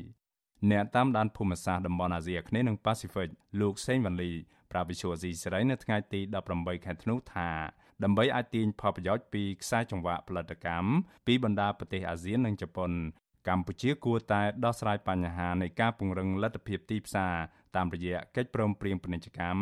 [0.70, 3.28] អ្នកតាមដានភូមិសាស្ត្រតំបន់អាស៊ីអាគ្នេយ៍និងប៉ាស៊ីហ្វិក
[3.60, 4.30] លោកសេងវ៉ាន់លី
[4.70, 6.20] ប្រាប់វិសុវអាស៊ីសេរីនៅថ្ងៃទី
[6.52, 7.50] 18ខែធ្នូថា
[8.02, 10.88] ដើម្បីអាចទាញផលប្រយោជន៍ពីខ្សែចង្វាក់ផលិតកម្ម
[11.26, 12.90] ពីបណ្ដាប្រទេសអាស៊ាននិងជប៉ុន
[13.48, 17.34] កម្ពុជាគួរតែដោះស្រាយបញ្ហានៃការពង្រឹងលទ្ធភាពទីផ្សារ
[17.76, 19.60] តាមរយៈកិច្ចព្រមព្រៀងពាណិជ្ជកម្ម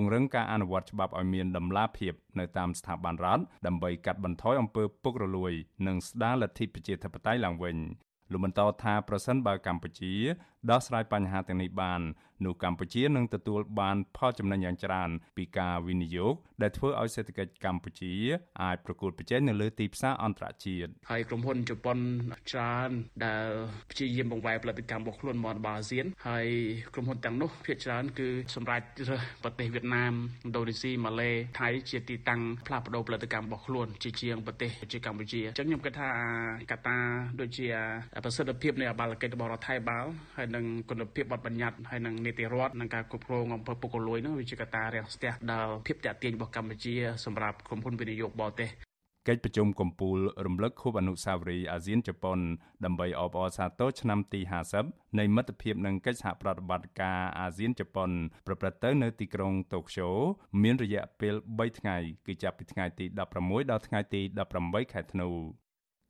[0.00, 5.52] ពង្រឹងការអនុវត្តច្បាប់ឲ្យមានតម្លាភាពនៅតាមស្ថាប័នរដ្ឋដើម្បីកាត់បន្ថយអំពើពុករលួយ
[5.86, 7.76] និងស្ដារលទ្ធិប្រជាធិបតេយ្យឡើងវិញ
[8.32, 10.14] លោកបន្តថាប្រសិនបើកម្ពុជា
[10.70, 12.00] ដោះស្រាយបញ្ហាទាំងនេះបាន
[12.44, 18.12] នោះកម្ពុជានឹងទទួលបានផលចំណេញយ៉ាងច្រើនពីការវិនិយោគដែលធ្វើឲ្យសេដ្ឋកិច្ចកម្ពុជា
[18.62, 21.98] អាចប្រកួតប្រជែងនៅលើទីផ្សារអន្តរជាតិហើយក្រុមហ៊ុនជប៉ុន
[22.50, 22.90] ច្រើន
[23.24, 23.48] ដែល
[23.90, 26.46] ព្យាយាមបង្វែរផលិតកម្មរបស់ខ្លួនមកដល់អាស៊ានហើយ
[26.94, 31.30] ក្រុមហ៊ុនទាំងនោះភាគច្រើនគឺសម្រាប់រើសប្រទេសវៀតណាមឥណ្ឌូនេស៊ីម៉ាឡេ
[31.60, 36.10] ថៃជាទីតាំងផ្លាស់ប្ដូរផលិតកម្មរបស់ខ្លួនជាជាងប្រទេសជាកម្ពុជាអញ្ចឹងខ្ញុំគិតថា
[36.70, 36.98] កត្តា
[37.40, 37.68] ដូចជា
[38.24, 40.04] ប្រសិទ្ធភាពនៃអបាលកិច្ចរបស់រដ្ឋាភិបាល
[40.36, 46.94] ហើយនិងគុណភាពបទបញ្ញត្តិហើយនិងនីតិរដ្ឋនិងការគ្រប់គ្រងអំពើពុករលួយនោះវាជាកត្តារាំងស្ទះដល់ភាពតាក់ទាញរបស់កម្ពុជា
[47.24, 48.70] សម្រាប់ក្រុមហ៊ុនវិនិយោគបរទេស
[49.28, 52.38] កិច្ចប្រជុំកំពូលរំលឹកខួបអនុស្សាវរីយ៍អាស៊ានជប៉ុន
[52.84, 54.40] ដើម្បីអបអរសាទរឆ្នាំទី
[54.80, 58.10] 50នៃមិត្តភាពនិងកិច្ចសហប្រតិបត្តិការអាស៊ានជប៉ុន
[58.46, 60.08] ប្រព្រឹត្តទៅនៅទីក្រុងតូក្យូ
[60.62, 63.04] មានរយៈពេល3ថ្ងៃគឺចាប់ពីថ្ងៃទី
[63.38, 64.20] 16ដល់ថ្ងៃទី
[64.56, 65.28] 18ខែធ្នូ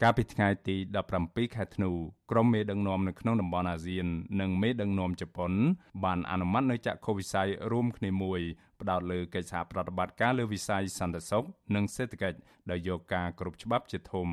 [0.02, 0.76] កាលពីថ្ងៃទី
[1.16, 1.90] 17ខែធ្នូ
[2.30, 4.06] ក្រុមមេដឹកនាំនៅក្នុងតំបន់អាស៊ាន
[4.40, 5.52] និងមេដឹកនាំជប៉ុន
[6.04, 8.40] បានអនុម័តនៅចក្ខុវិស័យរួមគ្នាមួយ
[8.80, 12.38] ផ្ដោតលើកិច្ចសហប្រតិបត្តិការលើវិស័យសន្តិសុខនិងសេដ្ឋកិច្ច
[12.70, 14.28] ដោយយកការគ្រប់ច្បាប់ជាធំ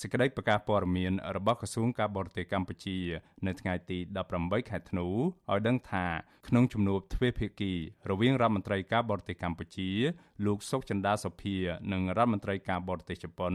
[0.00, 2.98] សេចក្តីប្រកាសព័ត៌មានរបស់ក្រសួងការបរទេសកម្ពុជា
[3.46, 3.98] នៅថ្ងៃទី
[4.34, 6.06] 18ខែធ្នូឲ្យដឹងថា
[6.48, 7.72] ក្នុងជំនួបទ្វេភាគី
[8.10, 9.90] រវាងរដ្ឋមន្ត្រីការបរទេសកម្ពុជា
[10.46, 11.56] លោកសុកចិន្តាសុភា
[11.92, 13.54] និងរដ្ឋមន្ត្រីការបរទេសជប៉ុន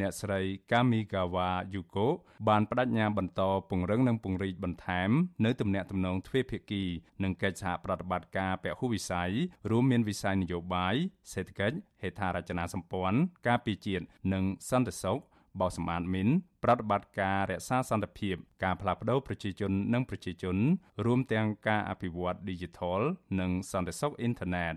[0.00, 2.08] អ្នកស្រី Kamigawa Yuko
[2.48, 5.10] បានបដិញ្ញាបន្តពង្រឹងនិងពង្រីកបន្ថែម
[5.44, 6.82] នៅទំនាក់ទំនងទ្វេភាគី
[7.22, 9.30] និងកិច្ចសហប្រតិបត្តិការពហុវិស័យ
[9.70, 10.94] រួមមានវិស័យនយោបាយ
[11.32, 13.18] សេដ្ឋកិច្ចហេដ្ឋារចនាសម្ព័ន្ធ
[13.48, 15.20] ការពារជាតិនិងសន្តិសុខ
[15.60, 16.28] បោសសម្អាតមីន
[16.64, 20.56] ប្រតិបត្តិការរក្សាសន្តិភាព ការផ្លាស់ប្តូរប្រជាជននិងប្រជាជន
[21.04, 23.00] រួមទាំងការអភិវឌ្ឍ Digital
[23.40, 24.74] និងសន្តិសុខអ៊ីនធឺណិត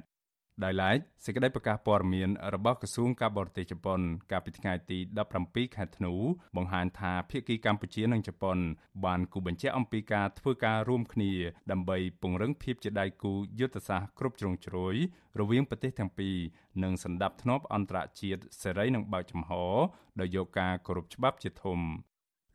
[0.64, 4.00] ដោយឡែកសេចក្តីប្រកាសព័ត៌មានរបស់ក្រសួងការបរទេសជប៉ុន
[4.32, 4.98] កាលពីថ្ងៃទី
[5.38, 6.14] 17ខែធ្នូ
[6.58, 8.58] បង្ហាញថាភាគីកម្ពុជានិងជប៉ុន
[9.06, 11.32] បានគូបញ្ជាក់អំពីការធ្វើការរួមគ្នា
[11.72, 14.96] ដើម្បីពង្រឹងភាពជាដៃគូយុទ្ធសាស្ត្រគ្រប់ជ្រុងជ្រោយ
[15.40, 16.38] រវាងប្រទេសទាំងពីរ
[16.84, 19.52] និងសម្ដាប់ធ្នាប់អន្តរជាតិសេរីនិងបើកចំហ
[20.20, 21.80] ដោយយកការគោរពច្បាប់ជាធំ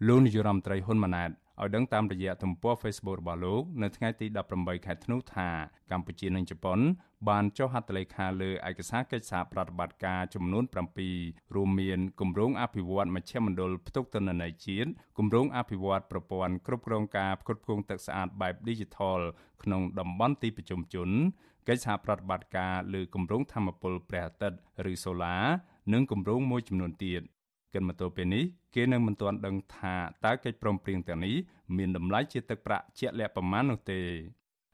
[0.09, 5.49] លោកនាយរដ្ឋមន្ត្រីហ៊ុនម៉ាណែតឲ្យដឹងតាមរយៈទំព័រ Facebook របស់លោកនៅថ្ងៃទី18ខែធ្នូថា
[5.91, 6.79] កម្ពុជានិងជប៉ុន
[7.29, 10.65] បានចុះហត្ថលេខាលើឯកសារកិច្ចសហប្រតិបត្តិការចំនួន
[11.09, 19.21] 7រួមមានគម្រោងអភិវឌ្ឍមជ្ឈមណ្ឌលផ្ទុកទិន្នន័យជាតិគម្រោងអភិវឌ្ឍប្រព័ន្ធគ្រប់គ្រងការផ្គត់ផ្គង់ទឹកស្អាតបែប Digital
[19.63, 21.09] ក្នុងតំបន់ទីប្រជុំជន
[21.69, 24.59] កិច្ចសហប្រតិបត្តិការលើគម្រោងធម្មពលព្រះអាទិត្យ
[24.93, 25.37] ឬសូឡា
[25.93, 27.23] និងគម្រោងមួយចំនួនទៀត
[27.75, 31.35] កិនមកទល់ពេលនេះគេនៅមិនទាន់ដឹងថាតើកិច្ចព្រមព្រៀងទាំងនេះ
[31.77, 34.01] មានតម្លៃជាទឹកប្រាក់ជាក់លាក់ប៉ុន្មាននោះទេ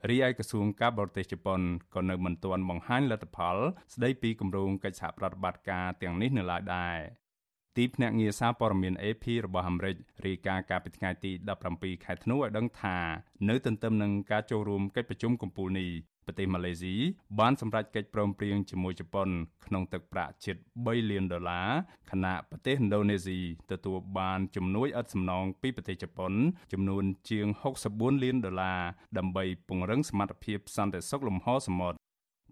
[0.08, 1.60] រីឯក្រសួងការបរទេសជប៉ុន
[1.94, 3.56] ក៏នៅមិនទាន់បង្ហាញលទ្ធផល
[3.94, 6.98] ស្ដីពីគម្រោងកិច្ចសហប្រតិបត្តិការទាំងនេះនៅឡើយដែរ
[7.78, 11.30] ទីភ្នាក់ងារសារព័ត៌មាន AP របស់អាមេរិករាយការណ៍កាលពីថ្ងៃទី
[11.68, 12.96] 17ខែធ្នូឲ្យដឹងថា
[13.48, 15.90] នៅទន្ទឹមនឹងការចូលរួមកិច្ចប្រជុំកំពូលនេះ
[16.26, 16.94] ប្រទេសម៉ាឡេស៊ី
[17.38, 19.28] បានសម្រេចកិច្ចព្រមព្រៀងជាមួយជប៉ុន
[19.66, 21.68] ក្នុងទឹកប្រាក់ជិត3លានដុល្លារ
[22.10, 23.38] ខណៈប្រទេសឥណ្ឌូនេស៊ី
[23.72, 26.32] ទទួលបានជំនួយឥតសំណងពីប្រទេសជប៉ុន
[26.72, 27.46] ចំនួនជាង
[27.84, 28.80] 64លានដុល្លារ
[29.18, 31.98] ដើម្បីពង្រឹងសមត្ថភាពសន្តិសុខលំហសមុទ្រ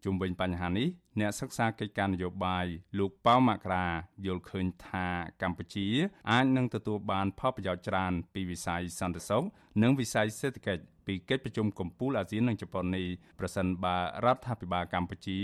[0.06, 0.88] ជុំវិញបញ្ហានេះ
[1.20, 2.66] អ្នកសិក្សាកិច្ចការនយោបាយ
[2.98, 3.86] លោកប៉ៅមករា
[4.26, 5.06] យល់ឃើញថា
[5.42, 5.88] កម្ពុជា
[6.30, 9.42] អាចនឹងទទួលបានផលប្រយោជន៍ច្រើនពីវិស័យសន្តិសុខ
[9.82, 13.06] និងវិស័យសេដ្ឋកិច្ចពីកិច្ចប្រជុំកំពូលអាស៊ាននិងជប៉ុននេះ
[13.40, 15.38] ប្រសិនបើរដ្ឋាភិបាលកម្ពុជា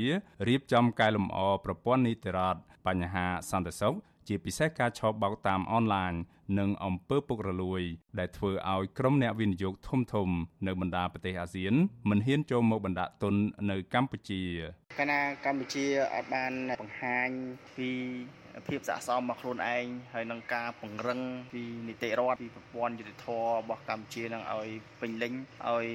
[0.48, 3.94] រៀបចំកែលម្អប្រព័ន្ធនីតិរដ្ឋបញ្ហាសន្តិសុខ
[4.28, 6.12] ជាពិសេសការឆោបបោកតាមអនឡាញ
[6.58, 7.82] និងអំពើពុករលួយ
[8.18, 10.28] ដែលធ្វើឲ្យក្រុមអ្នកវិនិយោគធំធំ
[10.66, 11.74] នៅបណ្ដាប្រទេសអាស៊ាន
[12.10, 13.34] មិនហ៊ានចូលមកបណ្ដាក់ទុន
[13.70, 14.42] នៅកម្ពុជា
[14.98, 17.28] កាលណាកម្ពុជាអត់បានបង្ហាញ
[17.76, 17.90] ពី
[18.68, 19.84] ភាពស័ក្តិសមរបស់ខ្លួនឯង
[20.14, 21.20] ហើយនឹងការពង្រឹង
[21.52, 24.68] ពីនីតិរដ្ឋពីប្រព័ន្ធយុតិធធរបស់កម្ពុជានឹងឲ្យ
[25.00, 25.32] ពេញលេញ
[25.68, 25.86] ឲ្យ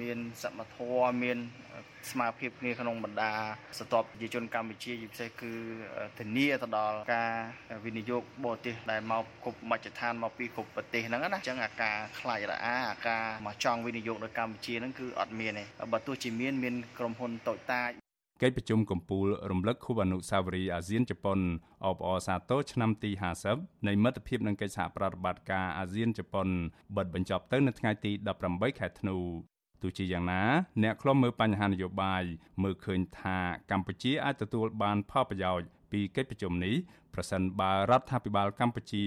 [0.00, 1.38] មានសមធម៌មាន
[2.10, 3.32] ស្មារតីគ្នាក្នុងបណ្ដា
[3.78, 5.52] ស្ទាប់ប្រជាជនកម្ពុជាជាពិសេសគឺ
[6.18, 7.32] ធានាទៅដល់ការ
[7.84, 17.90] វិនិយោគបរទេសដែលមកគ្រប់មជ្ឈដ្ឋានមកពីគ្រប់ប្រទេសហ្នឹងណាអញ្ចឹងអាការខ្លាចរអាអាការមកចង់វិនិយោគនៅកម្ពុជាហ្នឹងគឺអត់មានទេបើទោះជាមានមានក្រុមហ៊ុនតូចតាច
[18.42, 21.38] កិច្ចប្រជុំកំពូលរំលឹកខួបអនុស្សាវរីយ៍អាស៊ានជប៉ុន
[21.86, 23.10] អបអរសាទរឆ្នាំទី
[23.48, 26.48] 50នៃមិត្តភាពនិងកិច្ចសហប្រតិបត្តិការអាស៊ានជប៉ុន
[26.96, 28.12] បិទបញ្ចប់ទៅនៅថ្ងៃទី
[28.46, 29.16] 18ខែធ្នូ
[29.82, 30.42] ទោះជាយ៉ាងណា
[30.82, 32.22] អ្នកខ្លំមើលបញ្ហានយោបាយ
[32.62, 33.38] មើលឃើញថា
[33.70, 36.74] កម្ពុជាអាចទទួលបានផលប្រយោជន៍ពីកិច្ចប្រជុំនេះ
[37.14, 39.04] ប្រសិនបើរដ្ឋាភិបាលកម្ពុជា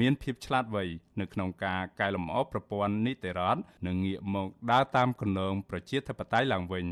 [0.00, 0.84] មានភាពឆ្លាតវៃ
[1.20, 6.86] នៅក្នុងការកែលម្អប្រព័ន្ធនីតិរដ្ឋនិងងាកមកដើរតាមគន្លងប្រជាធិបតេយ្យឡើងវិញ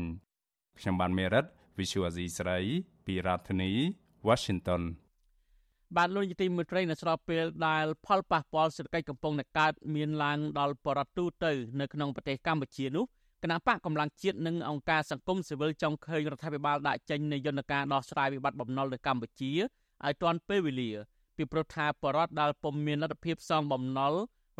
[0.79, 1.45] ខ្ញុំបានមេរិត
[1.77, 2.59] Visual Asia ស្រី
[3.05, 3.71] ពីរដ្ឋធានី
[4.27, 4.81] Washington
[5.95, 13.05] បាទលោកនាយទីមេត្រីនៅស្របពេលដែលផលប៉ះពាល់សេដ្ឋកិច្ចកំពុងតែកើតមានឡើងដល់បរិបទទូទៅនៅក្នុងប្រទេសកម្ពុជានោះ
[13.43, 19.51] គណៈបកកម្លាំងជាតិនិងអង្គការសង្គមស៊ីវិលចង់ឃើញរដ្ឋាភិបាលដាក់ចេញនូវយន្តការដោះស្រាយវិបត្តិបំណុលនៅកម្ពុជា
[20.05, 20.91] ឲ្យទាន់ពេលវេលា
[21.37, 24.13] ពីព្រោះថាបរដ្ឋដែលពុំមានលទ្ធភាពសងបំណុល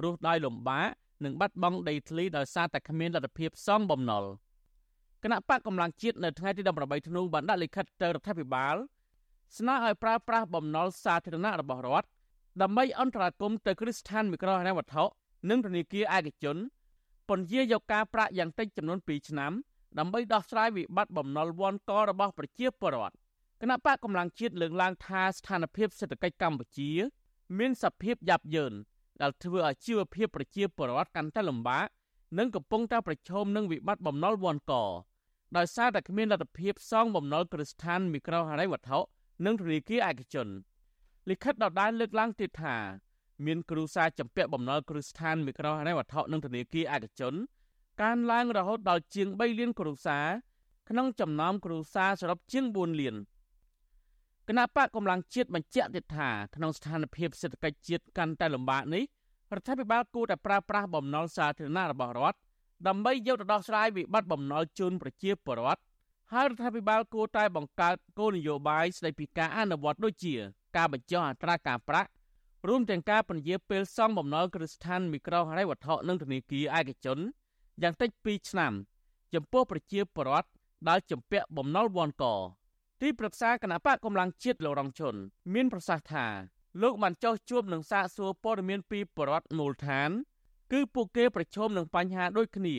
[0.04, 0.88] រស់ដោយលំបាក
[1.24, 4.47] និងបាត់បង់ដីធ្លីដោយសារតែគ្មានលទ្ធភាពសងបំណុលគ
[5.32, 8.76] ណៈបកកម្លាំងជាតិនៅថ្ងៃទី18ធ្នូបានដាក់លិខិតទៅរដ្ឋាភិបាល
[9.58, 12.08] ស្នើឲ្យប្រើប្រាស់បំណុលសាធារណៈរបស់រដ្ឋ
[12.62, 15.04] ដើម្បីអន្តរាគមន៍ទៅគ្រឹះស្ថានមីក្រូហិរញ្ញវត្ថុ
[15.50, 16.58] និងធនាគារឯកជន
[17.30, 19.52] ពន្យាយកការប្រាក់យ៉ាងតិចចំនួន2ឆ្នាំ
[20.00, 23.16] ដើម្បីដោះស្រាយវិបត្តិបំណុលវាន់ករបស់ប្រជាពលរដ្ឋ
[23.62, 26.92] គណៈបកកម្លាំងជាតិលើកឡើងថាស្ថានភាពសេដ្ឋកិច្ចកម្ពុជា
[27.58, 28.74] មានសភាពយ៉ាប់យ៉ឺន
[29.22, 31.88] ដែលធ្វើឲ្យជីវភាពប្រជាពលរដ្ឋកាន់តែលំបាក
[32.38, 34.74] និងកំពុងតែប្រឈមនឹងវិបត្តិបំណុលវាន់ក
[35.56, 39.00] ដោយសារតែគ្មានលទ្ធភាពសងបំណុលគ្រឹះស្ថានមីក្រូហិរញ្ញវត្ថុ
[39.46, 40.48] និងធនាគារឯកជន
[41.30, 42.76] លិខិតដដែលលើកឡើងទៀតថា
[43.46, 47.34] មានគ្រូសាចម្ពាក់បំណុលគ្រឹះស្ថានមីក្រូហិរញ្ញវត្ថុនិងធនាគារឯកជន
[48.02, 50.26] កើនឡើងរហូតដល់ជាង3លានគ្រួសារ
[50.90, 53.16] ក្នុងចំណោមគ្រួសារសរុបជាង4លាន
[54.48, 59.04] គណៈបកកម្លាំងជាតិបញ្ជាក់ទៀតថាក្នុងស្ថានភាពសេដ្ឋកិច្ចជាតិកាន់តែលំបាកនេះ
[59.56, 62.40] រដ្ឋាភិបាលគួរតែប្រើប្រាស់បំណុលសាធារណៈរបស់រដ្ឋ
[62.88, 65.82] ដើម្បីយកទៅដោះស្រាយវិបត្តិបំណុលជូនប្រជាពលរដ្ឋ
[66.34, 70.36] ហើយរដ្ឋាភិបាលគួរតែបង្កើតគោលនយោបាយស្តីពីការអនុវត្តដូចជា
[70.76, 72.10] ការបញ្ចុះអត្រាការប្រាក់
[72.68, 77.20] រួមទាំងការពន្យាពេលសងបំណុលគ្រឹះស្ថានមីក្រូហិរញ្ញវត្ថុនិងធនាគារឯកជន
[77.82, 78.74] យ៉ាងតិច2ឆ្នាំ
[79.34, 80.50] ចំពោះប្រជាពលរដ្ឋ
[80.90, 82.26] ដែលជំពាក់បំណុលវាន់ក
[83.02, 85.16] ទីប្រឹក្សាគណៈបកកម្លាំងជាតិលោករងឈុន
[85.54, 86.26] មានប្រសាសន៍ថា
[86.82, 90.12] លោកបានចោះជួបនឹងសាកសួរព័ត៌មានពីបរដ្ឋមូលដ្ឋាន
[90.72, 92.76] គឺពួកគេប្រឈមនឹងបញ្ហាដូចគ្នា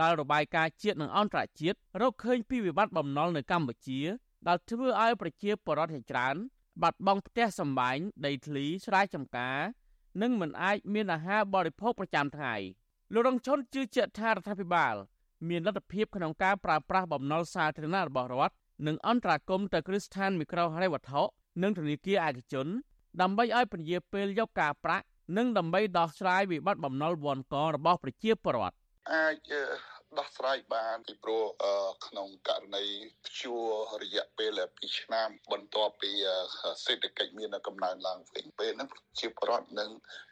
[0.00, 4.00] ដែលរបាយការណ៍ជាតិនិងអន្តរជាតិរកឃើញពីវិបត្តិបំណុលនៅកម្ពុជា
[4.48, 6.36] ដែលធ្វើឲ្យប្រជាពលរដ្ឋជាច្រើន
[6.82, 9.58] បាត់បង់ផ្ទះសម្បែងដីធ្លីស្រែចម្ការ
[10.22, 12.54] និងមិនអាចមានអាហារបរិភោគប្រចាំថ្ងៃ
[13.12, 14.94] លោករងឈុនជឿជាក់ថារដ្ឋាភិបាល
[15.48, 18.54] មានលទ្ធភាពក្នុងការប្រើប្រាស់បំណុលសាធារណៈរបស់រដ្ឋ
[18.86, 21.22] និងអន្តរាគមន៍ទៅគ្រឹះស្ថានមីក្រូហិរញ្ញវត្ថុ
[21.62, 22.66] និងធនាគារឯកជន
[23.20, 25.04] ដើម្បីឲ្យពន្យាពេលយកការប្រាក់
[25.36, 28.76] និងដើម្បីដោះស្រាយវិបត្តិបំណុលវាន់ករបស់ប្រជាពលរដ្ឋ
[29.12, 29.52] អាច
[30.18, 31.44] ដោះស្រាយបានពីព្រោះ
[32.06, 32.84] ក្នុងករណី
[33.26, 33.66] ព្យួរ
[34.02, 36.12] រយៈពេល2ឆ្នាំ បន្ទាប់ពី
[36.84, 38.88] សេដ្ឋកិច្ចមានកំណើនឡើងវិញពេលហ្នឹង
[39.20, 39.90] ជាប្រដ្ឋនឹង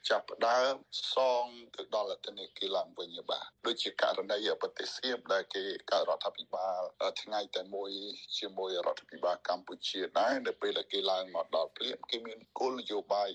[0.09, 0.75] ចាប់ផ្ដើម
[1.15, 1.45] សង
[1.77, 6.81] ទៅដល់ធនាគារឡើងវិញបាទដូចជាករណីប្រទេសសៀមដែលគេកើតរដ្ឋាភិបាល
[7.23, 7.91] ថ្ងៃតែមួយ
[8.39, 13.29] ជាមួយរដ្ឋាភិបាលកម្ពុជាដែរនៅពេលដែលគេឡើងមកដល់ព្រាមគេមានគោលនយោបាយ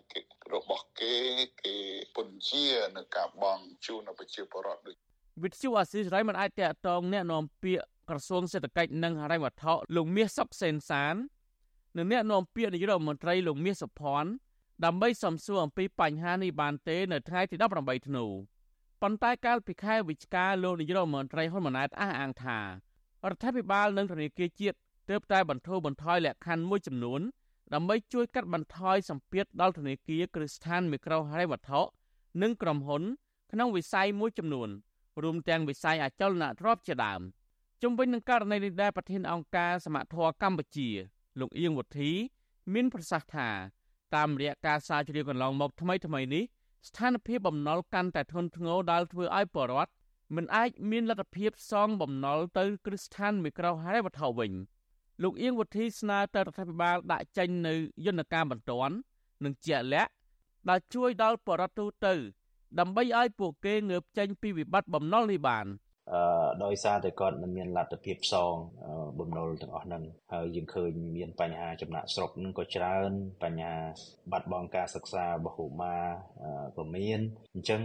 [0.53, 1.15] របស់គេ
[1.63, 1.75] គេ
[2.15, 5.06] ពន្យានៅការបង់ជូនប្រជាពលរដ្ឋដូច
[5.42, 11.14] វិទ្យុអាស៊ីសេរីមិនអាចតាក់ទងแนะនាំពាក្យក្រសួងសេដ្ឋកិច្ចនិងហិរញ្ញវត្ថុលោកមាសសុកសេនសាន
[11.96, 14.30] និងแนะនាំពាក្យនាយករដ្ឋមន្ត្រីលោកមាសសុភ័ណ្ឌ
[14.84, 18.24] ដើម្បីសំសួរអំពីបញ្ហានេះបានទេនៅថ្ងៃទី18ធ្នូ
[19.02, 22.66] ប៉ុន្តែកាលពីខែវិច្ឆិកាលោកនាយករដ្ឋមន្ត្រីហ៊ុនម៉ាណែតអះអាងថារ
[23.32, 24.76] ដ្ឋាភិបាលនិងធនាគារជាតិ
[25.10, 27.20] ទើបតែបន្ធូរបន្ថយលក្ខខណ្ឌមួយចំនួន
[27.74, 31.80] ដើម្បីជួយកាត់បន្ថយសម្ពាធដល់ធនាគារគ្រឹះស្ថានមីក្រូហិរញ្ញវត្ថុ
[32.42, 33.02] និងក្រុមហ៊ុន
[33.52, 34.68] ក្នុងវិស័យមួយចំនួន។
[35.23, 37.21] រួមទាំងវិស័យអចលនទ្រព្យជាដើម
[37.81, 40.89] ជុំវិញនឹងករណីនេះដែរប្រធានអង្គការសមត្ថៈកម្ពុជា
[41.39, 42.11] លោកអៀងវុធី
[42.73, 43.49] មានប្រសាសន៍ថា
[44.15, 46.43] តាមរយៈការសាជ្រាវកន្លងមកថ្មីថ្មីនេះ
[46.87, 49.91] ស្ថានភាពបំណុលកាន់តែធ្ងន់ធ្ងរដែលធ្វើឲ្យបរដ្ឋ
[50.35, 54.51] មិនអាចមានលទ្ធភាពសងបំណុលទៅគ្រឹះស្ថានមីក្រូហិរញ្ញវត្ថុវិញ
[55.21, 57.75] លោកអៀងវុធីស្នើទៅរដ្ឋាភិបាលដាក់ចេញនៅ
[58.05, 58.95] យន្តការបន្ទាន់
[59.43, 60.11] និងជាក់លាក់
[60.69, 62.13] ដែលជួយដល់បរដ្ឋទូទៅ
[62.79, 65.65] ដើម្បីឲ្យពួកគេងើបចេញពីវិបត្តិបំណុលនេះបាន
[66.63, 68.53] ដោយសារតែគាត់មិនមានលទ្ធភាពសង
[69.19, 73.11] បំណុលទាំងអស់ហ្នឹងហើយយើងឃើញមានបញ្ហាចំណាក់ស្រុកហ្នឹងក៏ច្រើន
[73.43, 73.75] បញ្ហា
[74.31, 76.05] បាត់បង់ការសិក្សារបស់កុមារ
[76.77, 77.19] ក៏មាន
[77.53, 77.81] អញ្ចឹង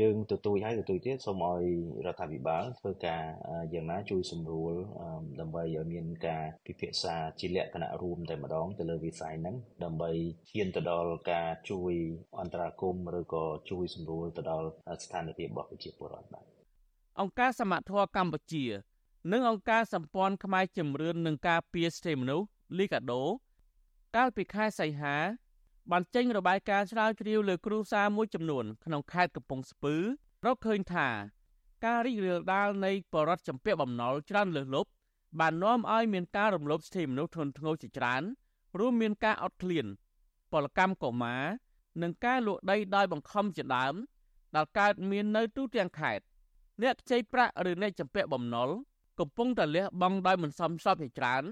[0.00, 1.62] យើងទទូចហើយទទូចទៀតសូមឲ្យ
[2.06, 3.22] រដ្ឋាភិបាលធ្វើការ
[3.74, 4.74] យ៉ាងណាជួយសម្រួល
[5.40, 10.10] ដើម្បីឲ្យមានការពិភាក្សាជាលក្ខណៈរួមតែម្ដងទៅលើវិស័យហ្នឹងដើម្បី
[10.50, 11.92] ឈានទៅដល់ការជួយ
[12.40, 14.68] អន្តរាគមន៍ឬក៏ជួយសម្រួលទៅដល់
[15.04, 16.55] ស្ថានភាពរបស់ប្រជាពលរដ្ឋបាទ
[17.20, 18.64] អង្គការសមត្ថៈកម្ពុជា
[19.32, 22.46] និងអង្គការសម្ព័ន្ធខ្មែរជំរឿននឹងការពារសិទ្ធិមនុស្ស
[22.78, 23.22] លីកាដូ
[24.16, 25.16] កាលពីខែសីហា
[25.90, 29.94] បានចេញរបាយការណ៍ស្រាវជ្រាវលើគ្រួសារមួយចំនួន ក្នុងខេត្តកំពង់ស្ពឺ
[30.44, 31.08] រកឃើញថា
[31.84, 34.90] ការរីករាលដាលនៃបរិវត្តចម្ពាក់បំណុលច្រើនលើសលប់
[35.40, 38.22] បាននាំឲ្យមានការរំលោភសិទ្ធិមនុស្សធ្ងន់ធ្ងរជាច្រើន
[38.78, 39.86] រួមមានការអត់ឃ្លាន
[40.52, 41.44] ពលកម្មកុមារ
[42.02, 43.94] និងការលួចដីដោយបង្ខំជាដើម
[44.56, 46.24] ដែលកើតមាននៅទូទាំងខេត្ត
[46.82, 48.70] អ្នកខ្ចីប្រាក់ឬអ្នកចម្ពាក់បំណុល
[49.20, 51.44] កំពុងតែលះបង់ដោយមិនសមស្របជាច្រើន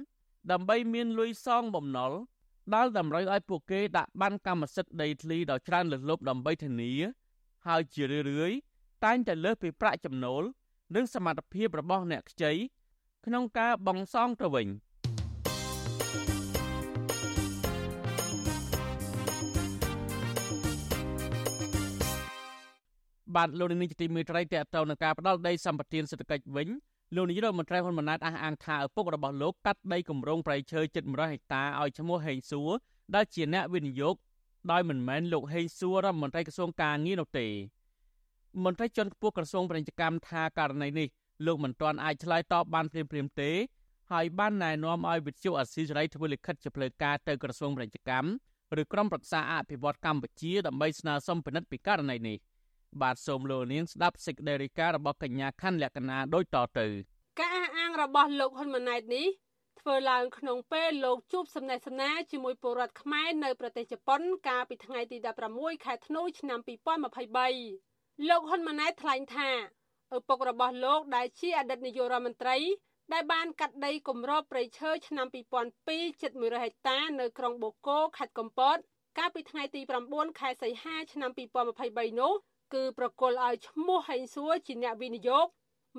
[0.51, 2.13] ដើម្បីមានលុយសងបំណុល
[2.75, 6.93] ដែលតម្រូវឲ្យពួកគេដាក់បានកម្មសិទ្ធិដីធ្លីដ៏ច្រើនលើសលប់ដើម្បីធានា
[7.67, 8.59] ហើយជារឿយៗ
[9.05, 10.43] តែងតែលើសពីប្រាក់ចំណូល
[10.95, 12.53] និងសមត្ថភាពរបស់អ្នកខ្ចី
[13.27, 14.69] ក្នុងការបង់សងទៅវិញ។
[23.37, 26.69] បាទលោកនាយកទីមេត្រីតេតទៅនឹងការផ្ដាល់ដីសម្បត្តិសេដ្ឋកិច្ចវិញ
[27.15, 32.71] លោកនាយរដ្ឋមន្ត្រីហ៊ុនម៉ាណែតអះអាងថាឪពុករបស់លោកកាត់ដីគម្រោងប្រៃឈើជិត100ហិកតាឲ្យឈ្មោះហេងសួរ
[33.15, 34.15] ដែលជាអ្នកវិនិយោគ
[34.73, 37.47] ដោយមិនមែនលោកហេងសួររដ្ឋមន្ត្រីក្រសួងកាងារនោះទេ
[38.65, 41.09] មន្ត្រីជាន់ខ្ពស់ក្រសួងពាណិជ្ជកម្មថាករណីនេះ
[41.47, 43.51] លោកមិនទាន់អាចឆ្លើយតបបានព្រាមៗទេ
[44.13, 48.29] ហើយបានណែនាំឲ្យវិទ្យុអស៊ីសេរីធ្វើលិខិតជាផ្លូវការទៅក្រសួងពាណិជ្ជកម្ម
[48.81, 52.39] ឬក្រុមប្រឹក្សាអភិវឌ្ឍកម្ពុជាដើម្បីស្នើសុំពិនិត្យពីករណីនេះ។
[53.03, 56.87] បាទសូមលោកនាងស្ដាប់សេចក្តីរាយការណ៍របស់កញ្ញាខាន់លក្ខណាដូចតទៅ
[57.41, 59.27] ការអះអាងរបស់លោកហ៊ុនម៉ាណែតនេះ
[59.81, 65.17] ធ្វើឡើងក្នុងពេលលោកជួបសំណេះសំណាលជាមួយពលរដ្ឋខ្មែរនៅប្រទេសជប៉ុន កាលពីថ្ងៃទី
[65.51, 66.59] 16ខែធ្នូឆ្នាំ
[67.45, 69.51] 2023លោកហ៊ុនម៉ាណែតថ្លែងថា
[70.17, 72.57] ឪពុករបស់លោកដែលជាអតីតនាយករដ្ឋមន្ត្រី
[73.13, 75.27] ដែលបានកាត់ដីគម្របព្រៃឈើឆ្នាំ
[75.75, 78.79] 2002ជិត100ហិកតានៅក្រុងបូកូខេត្តកំពត
[79.19, 79.81] កាលពីថ្ងៃទី
[80.11, 81.31] 9ខែសីហាឆ្នាំ
[81.75, 82.35] 2023នោះ
[82.75, 85.47] គឺប្រគល់ឲ្យឈ្មោះហេងសួរជាអ្នកវិនិយោគ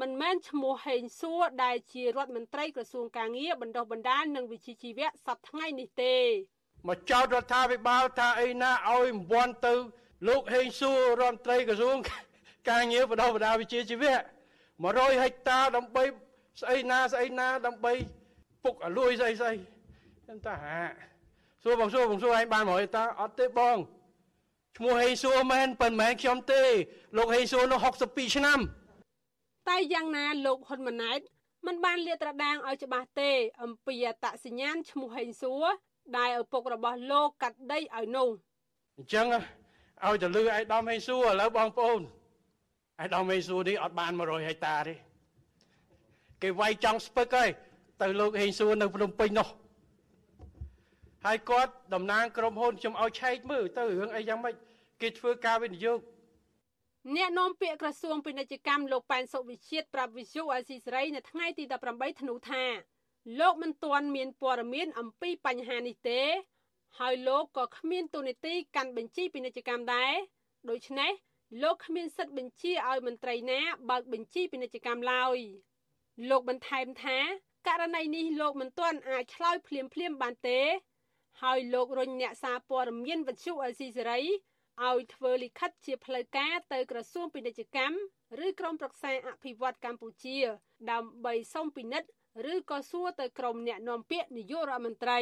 [0.01, 6.15] មិនមែនឈ្មោះហេងសួរដែលជារដ្ឋមន្ត្រីក្រសួងកាងារបណ្ដុះបណ្ដាលនិងវិជ្ជាជីវៈសប្តាហ៍ថ្ងៃនេះទេ
[6.89, 9.73] មកចោទរដ្ឋាភិបាលថាអីណាឲ្យមិនវាន់ទៅ
[10.27, 11.97] លោកហេងសួររដ្ឋមន្ត្រីក្រសួង
[12.69, 14.15] កាងារបណ្ដុះបណ្ដាលវិជ្ជាជីវៈ
[14.69, 16.03] 100ហិកតាដើម្បី
[16.61, 17.93] ស្អីណាស្អីណាដើម្បី
[18.63, 19.53] ពុកអលួយស្អីស្អី
[20.27, 20.79] ចឹងតាហា
[21.63, 23.77] សួរបងសួរបងសួរឯងបាន100ហិកតាអត់ទេបង
[24.77, 26.63] ឈ្មោះហេសួរមែនប៉ុន្មានខ្ញុំទេ
[27.17, 28.59] លោកហេសួរនោះ62ឆ្នាំ
[29.69, 31.19] តែយ៉ាងណាលោកហ៊ុនម៉ាណែត
[31.67, 33.31] មិនបានលាតត្រដាងឲ្យច្បាស់ទេ
[33.63, 35.65] អំពីអត្តសញ្ញាណឈ្មោះហេងសួរ
[36.17, 38.29] ដែលឪពុករបស់លោកកាត់ដីឲ្យនោះ
[38.97, 42.05] អញ្ចឹងឲ្យទៅលឺឯកឧត្តមហេងសួរឥឡូវបងប្អូនឯ
[42.97, 44.93] កឧត្តមហេងសួរនេះអត់បាន100ហិកតាទេ
[46.41, 47.49] គេវាយចង់ស្ពឹកហើយ
[48.01, 49.47] ទៅលោកហេងសួរនៅភ្នំពេញនោះ
[51.25, 54.55] ហើយគាត់តំណាងក្រុមហ៊ុនខ្ញុំឲ្យឆែកមើលទៅរឿងអីយ៉ាងម៉េច
[55.01, 55.99] គេធ្វើការវិនិយោគ
[57.15, 62.63] អ្នកនាំពាក្យក្រសួងពាណិជ្ជកម្មលោកប៉ែនសុវិជាតិប្រាប់វិសុអេស៊ីសរ៉ៃនៅថ្ងៃទី18ធ្នូថា
[63.39, 66.21] លោកមិនទាន់មានព័ត៌មានអំពីបញ្ហានេះទេ
[66.99, 70.13] ហើយលោកក៏គ្មានទូនីតិកាន់បញ្ជីពាណិជ្ជកម្មដែរ
[70.69, 71.11] ដូច្នេះ
[71.63, 73.59] លោកគ្មានសិទ្ធិបញ្ជាឲ្យមន្ត្រីណា
[73.89, 75.37] បើកបញ្ជីពាណិជ្ជកម្មឡើយ
[76.29, 77.17] លោកបន្ថែមថា
[77.67, 80.61] ករណីនេះលោកមិនទាន់អាចឆ្លើយភ្លាមភ្លាមបានទេ
[81.43, 84.19] ហើយលោករញអ្នកសារព័ត៌មានវិទ្យុអេស៊ីសេរី
[84.83, 87.97] ឲ្យធ្វើលិខិតជាផ្លូវការទៅក្រសួងពាណិជ្ជកម្ម
[88.45, 90.37] ឬក្រមប្រឹក្សាអភិវឌ្ឍកម្ពុជា
[90.91, 92.09] ដើម្បីសុំពិនិត្យ
[92.51, 95.19] ឬក៏សួរទៅក្រមអ្នកនាំពាក្យនាយករដ្ឋមន្ត្រី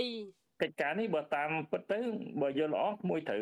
[0.61, 1.99] កិច្ចការនេះបើតាមពិតទៅ
[2.41, 3.41] បើយល់ល្អក្មួយត្រូវ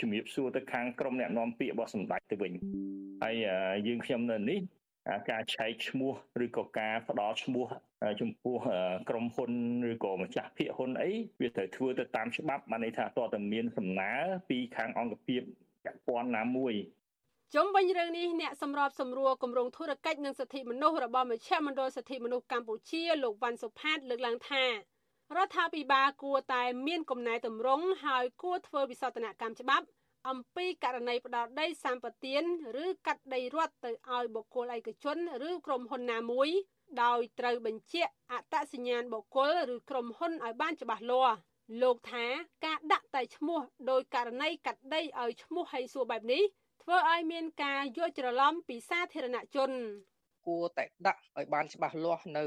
[0.00, 2.52] ជំរាបសួរទៅខាងក្រមអ្នកនាំពាក្យរបស់សម្ដេចទៅវិញ
[3.22, 3.34] ហើយ
[3.86, 4.58] យើងខ្ញុំនៅនេះ
[5.30, 6.12] ការឆែកឈ្មោះ
[6.44, 7.66] ឬក៏ការផ្ដល់ឈ្មោះ
[8.20, 8.56] ចំពោះ
[9.08, 9.52] ក្រុមហ៊ុន
[9.92, 14.12] ឬក៏ម្ចាស់ភាគហ៊ុនអីវាត្រូវធ្វើទៅតាមច្បាប់បានន័យថាតើតើមានសំណើ
[14.50, 15.40] ពីខាងអង្គភាព
[15.84, 16.74] ពាក់ព័ន្ធណាមួយ
[17.54, 29.84] ជុំវិញរឿងនេះអ្នកសម្របសម្រួលគម្រោងធុរកិច្ចនិងសិទ្ធិមនុស្សរបស់មជ្ឈមណ្ឌលសិទ្ធិមនុស្សកម្ពុជាលោកវ៉ាន់សុផាតលើកឡើងថារដ្ឋាភិបាលគួរតែមានកំណែតម្រង់ហើយគួរធ្វើវិសោធនកម្មច្បាប់
[30.28, 32.42] អំពីករណីផ្ដោតដីសម្បទាន
[32.84, 36.48] ឬកាត់ដីរដ្ឋទៅឲ្យបុគ្គលឯកជនឬក្រុមហ៊ុនណាមួយ
[37.02, 41.36] ដោយត្រូវបញ្ជាក់អត្តសញ្ញាណបុគ្គលឬក្រុមហ៊ុនឲ្យបានច្បាស់លាស់
[41.82, 42.26] លោកថា
[42.66, 46.42] ការដាក់តែឈ្មោះដោយករណីកាត់ដីឲ្យឈ្មោះហៃសួរបែបនេះ
[46.82, 49.70] ធ្វើឲ្យមានការយល់ច្រឡំពីសាធារណជន
[50.46, 52.44] គួរតែដាក់ឲ្យបានច្បាស់លាស់នៅ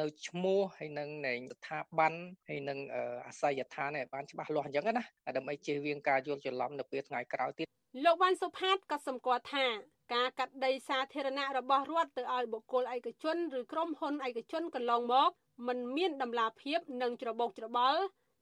[0.00, 1.08] នៅឈ្មោះហើយនឹង
[1.52, 2.12] ស្ថាប័ន
[2.48, 2.78] ហើយនឹង
[3.26, 5.04] អាស័យដ្ឋានឲ្យបានច្បាស់លាស់អញ្ចឹងណា
[5.36, 7.66] ដើម្បីជៀសវាងការយល់ច្រឡំនៅពេលថ្ងៃក្រោយទៀត
[8.04, 9.66] លោកវ៉ាន់សុផាតក៏សម្គាល់ថា
[10.14, 15.30] ការកាត់ដីសាធារណៈរបស់រដ្ឋទៅឲ្យបុគ្គលឯកជនឬក្រុមហ៊ុនឯកជនកន្លងមក
[15.66, 18.00] มันមានដំណាភាពនិងច្របូកច្របល់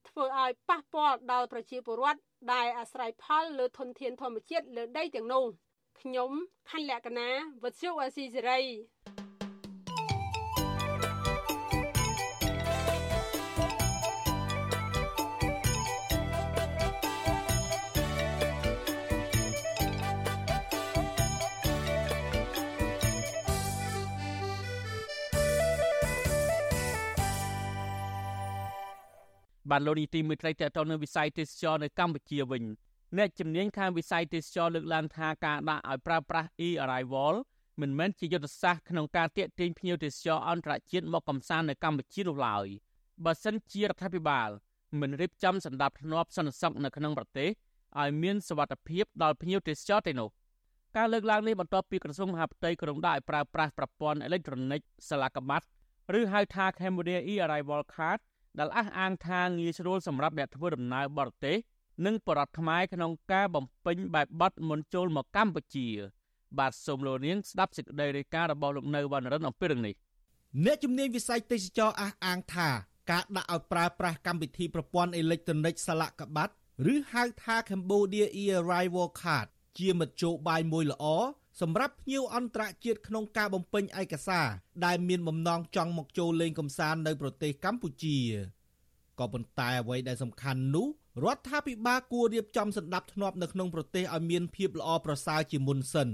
[0.09, 2.21] ធ្វើឲ្យប៉ះពាល់ដល់ប្រជាពលរដ្ឋ
[2.53, 5.45] ដែលអាស្រ័យផលលើធនធានធម្មជាតិលើដីទាំងនោះ
[6.01, 6.31] ខ្ញុំ
[6.71, 7.29] ខណ្ឌលក្ខណា
[7.63, 9.26] វុទ្ធុអាស៊ីសេរី
[29.71, 32.65] បានលោកនីតិមួយត្រីតទៅនៅវិស័យទេសចរនៅកម្ពុជាវិញ
[33.17, 37.35] អ្នកជំនាញខាងវិស័យទេសចរលើកឡើងថាការដាក់ឲ្យប្រើប្រាស់ e-arrival
[37.81, 42.67] មិនមែនជាយុទ្ធសាស្ត្រក្នុងការទាក់ទាញភ្ញៀវទេសចរអន្តរជាតិមកកំសាន្តនៅកម្ពុជានោះឡើយ
[43.25, 44.49] បើសិនជារដ្ឋាភិបាល
[45.01, 47.49] មិនរៀបចំសម្ដាប់ធ្នាប់សន្តិសុខនៅក្នុងប្រទេស
[48.01, 50.29] ឲ្យមានសវត្ថិភាពដល់ភ្ញៀវទេសចរទេនោះ
[50.97, 55.67] ការលើកឡើងនេះបន្ទាប់ពីក្រសួងមហាផ្ទៃក្រុងដាក់ឲ្យប្រើប្រាស់ប្រព័ន្ធអេឡិចត្រូនិកសាឡាកបាត់
[56.19, 58.21] ឬហៅថា Cambodia e-arrival card
[58.59, 61.57] ដែលអះអាងថាងាយស្រួលសម្រាប់អ្នកធ្វើដំណើរបរទេស
[62.07, 65.89] និងបរតខ្មែរក្នុងការបំពេញបែបបទមុនចូលមកកម្ពុជា
[66.59, 69.95] បាទសូមលោកនាងស្ដាប់សេចក្តីរាយការណ៍របស់លោកនៅវណ្ណរិនអំពីរឿងនេះ
[70.65, 72.69] អ្នកជំនាញវិស័យទេសចរអះអាងថា
[73.11, 76.53] ការដាក់ឲ្យប្រើប្រាស់កម្មវិធីប្រព័ន្ធអេឡិចត្រូនិកសាឡាក់កបាត់
[76.93, 79.47] ឬហៅថា Cambodia e-arrival card
[79.79, 81.05] ជាមធ្យោបាយមួយល្អ
[81.61, 84.47] សម្រាប់ភ្ញៀវអន្តរជាតិក្នុងការបំពេញឯកសារ
[84.85, 88.19] ដែលមានបំណងចង់មកចូលលេងកម្សាន្តនៅប្រទេសកម្ពុជា
[89.19, 90.87] ក៏ប៉ុន្តែអ្វីដែលសំខាន់នោះ
[91.25, 96.09] រដ្ឋាភិបាលគួររៀបចំសម្ដាប់ធ្នាប់នៅក្នុងប្រទេសឲ្យមានភាពល្អប្រសើរជាមុនសិន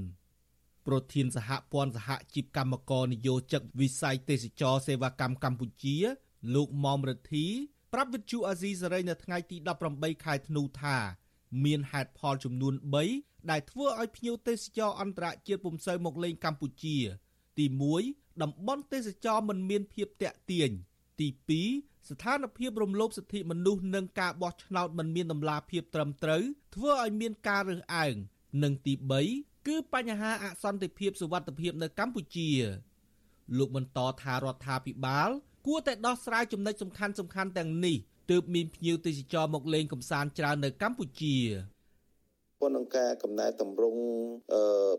[0.87, 5.97] ប្រធានសហព័ន្ធសហជីពកម្មករនយោជិកវិស័យទេសចរសេវាកម្មកម្ពុជា
[6.55, 7.47] លោកមុំរិទ្ធី
[7.93, 9.57] ប្រាប់វិទ្យុអាស៊ីសេរីនៅថ្ងៃទី
[9.91, 10.97] 18ខែធ្នូថា
[11.65, 12.75] មានហេតុផលចំនួន
[13.13, 16.97] 3ដែលធ្វើឲ្យភ្ញៀវទេសចរអន្តរជាតិពុំសូវមកលេងកម្ពុជា
[17.59, 17.67] ទី
[18.05, 20.71] 1តំបន់ទេសចរមិនមានភាពតាក់ទាញ
[21.21, 21.29] ទី
[21.67, 26.43] 2ស្ថានភាពរំលោភសិទ្ធិមនុស្សនិងការបោះឆ្នោតមិនមានដំណាភាពត្រឹមត្រូវ
[26.75, 28.15] ធ្វើឲ្យមានការរើសអើង
[28.63, 28.93] និងទី
[29.31, 32.51] 3គឺបញ្ហាអសន្តិភាពសុវត្ថិភាពនៅកម្ពុជា
[33.59, 35.31] លោកបន្តថារដ្ឋាភិបាល
[35.67, 37.97] គួរតែដោះស្រាយចំណុចសំខាន់សំខាន់ទាំងនេះ
[38.33, 41.37] ទើបមានភ្ញៀវទេសចរមកលេងកម្សាន្តច្រើននៅកម្ពុជា
[42.61, 44.03] ព័ន្ធនឹងការកំណែតម្រង់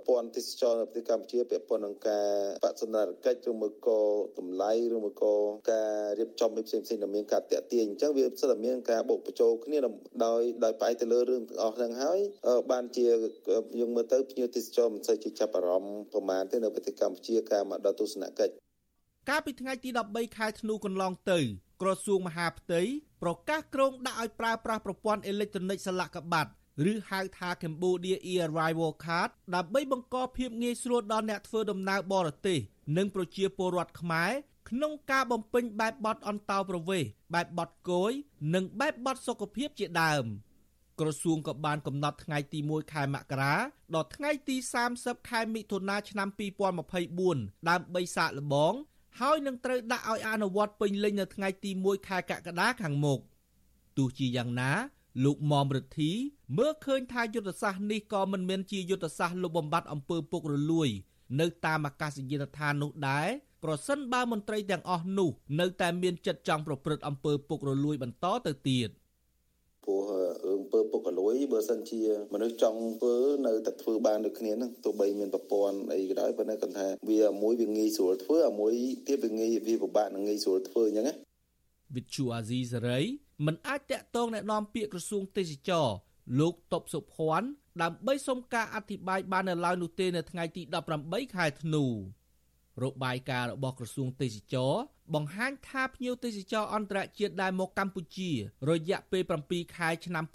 [0.08, 2.28] ព័ន្ធទេសចរនៅប្រទេសកម្ពុជាពាក់ព័ន្ធនឹងការ
[2.64, 4.00] បដិសណ្ឋារកិច្ចឬមួយក៏
[4.40, 5.34] តម្លៃឬមួយក៏
[5.72, 9.78] ការរៀបចំផ្សេងផ្សេងដែលមានការតាក់ទាញអញ្ចឹងវាសិតតែមានការបូកបញ្ចូលគ្នា
[10.26, 12.20] ដោយដោយផ្អែកទៅលើរឿងទាំងអស់ហ្នឹងហើយ
[12.72, 13.06] បានជា
[13.80, 18.54] យើងមើលទៅភ្ញៀវទេសចរមិនសូវជាចាប់អារម្មណ៍ប្រមាណទេនៅប្រទេសកម្ពុជាការមកដល់ទស្សនកិច្ច
[19.30, 21.40] កាលពីថ្ងៃទី13ខែធ្នូកន្លងទៅ
[21.82, 22.82] ក្រសួងមហាផ្ទៃ
[23.24, 26.52] ប្រកាសក្រងដាក់ឲ្យប្រើប្រាស់ប្រព័ន្ធអេឡិចត្រូនិកសន្លាក់កបាត់
[26.92, 32.60] ឬហៅថា Cambodia e-arrival card ដើម្បីបង្កភាពងាយស្រួលដល់អ្នកធ្វើដំណើរបរទេស
[32.98, 34.32] និងប្រជាពលរដ្ឋខ្មែរ
[34.70, 38.12] ក្នុងការបំពេញបែបបទអន្តោប្រវេសន៍បែបបទគយ
[38.54, 40.26] និងបែបបទសុខភាពជាដើម
[41.00, 43.56] ក្រសួងក៏បានកំណត់ថ្ងៃទី1ខែមករា
[43.96, 44.56] ដល់ថ្ងៃទី
[44.94, 46.28] 30ខែមិថុនាឆ្នាំ
[47.00, 48.74] 2024ដើម្បីសាកល្បង
[49.20, 53.20] ហើយនឹងត្រូវដាក់ឲ្យអនុវត្តពេញលេញនៅថ្ងៃទី1ខែកក្កដាខាងមុខ
[53.98, 54.72] ទោះជាយ៉ាងណា
[55.24, 56.12] លោកមុំរិទ្ធី
[56.58, 60.90] មើលឃើញថាយុទ្ធសាស្ត្រនេះក៏មិនមែនជាយុទ្ធសាស្ត្រលុបបំបាត់អំពើពុករលួយ
[61.40, 63.28] នៅតាមអាកាសយានដ្ឋាននោះដែរ
[63.64, 68.90] ប្រសិនបើមន្ត្រីទាំងអស់នោះ នៅតែមានចិត្តចង់ប្រព្រឹត្តអំពើពុករលួយបន្តទៅទៀត
[69.86, 70.02] ព្រោះ
[70.46, 72.02] អំពើពុករលួយបើសិនជា
[72.34, 73.16] មនុស្សចង់ធ្វើ
[73.48, 78.74] នៅតែធ្វើបានដូចគ្នាហ្នឹងទោះបីមានប្រព័ន្ធអីក៏ដោយប៉ុន្តែគាត់ថាវាមួយវាងាយស្រួលធ្វើអាមួយ
[79.08, 81.14] ទៀតវាងាយវាពិបាកនឹងងាយស្រួលធ្វើអញ្ចឹងណា
[81.96, 83.00] វិទ្យុអាស៊ីសេរី
[83.46, 85.88] មិនអាចតាក់ទងណែនាំពាក្យក្រសួងទេសចរ
[86.40, 87.48] លោកតបសុភ័ណ្ឌ
[87.82, 90.62] ដើម្បីសុំការអធិប្បាយបាននៅឡើយនោះទេនៅថ្ងៃទី
[91.00, 91.86] 18ខែធ្នូ
[92.84, 98.32] របាយការណ៍របស់ក្រសួងទេសចរណ៍ បង្ហាញថាភ្ញៀវទេសចរអន្តរជាតិដែលមកកម្ពុជា
[98.70, 100.26] រយៈពេល7ខែឆ្នាំ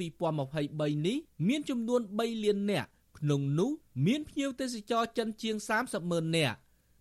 [0.48, 1.16] 2023នេះ
[1.48, 3.70] មានចំនួន3លាននាក់ក្នុងនោះ
[4.06, 6.56] មានភ្ញៀវទេសចរចិនជាង30ម៉ឺននាក់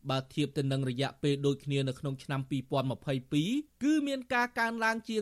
[0.09, 2.41] បើធៀបទៅនឹងរយៈពេលដូចគ្នានៅក្នុងឆ្នាំ
[3.11, 5.21] 2022គឺមានការកើនឡើងជាង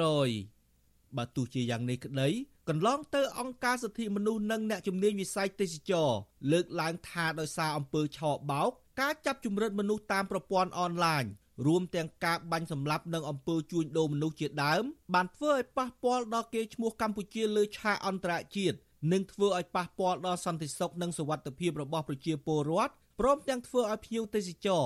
[0.00, 2.28] 300%បើទោះជាយ៉ាងនេះក្តី
[2.68, 6.10] កន្លងទៅអង្គការសិទ្ធិមនុស្សនិងអ្នកជំនាញវិស័យទេសចរ
[6.52, 11.24] លើកឡើងថាដោយសារអំពើឆបោកការចាប់ជំរិតមនុស្សតាមប្រព័ន្ធអនឡាញ
[11.66, 14.82] រួមទាំងការបាញ់សម្លាប់និងអំពើជួញដូរមនុស្សជាដើម
[15.14, 18.76] បានធ្វើឲ្យប៉ះពាល់ដល់កេរ្តិ៍ឈ្មោះកម្ពុជាលើឆាកអន្តរជាតិ
[19.12, 24.84] និងធ្វើឲ្យប៉ះពាល់ដល់សន្តិសុខនិងសុវត្ថិភាពរបស់ប្រជាពលរដ្ឋព្រមទាំងធ្វើឲ្យភ្ញៀវទេសចរ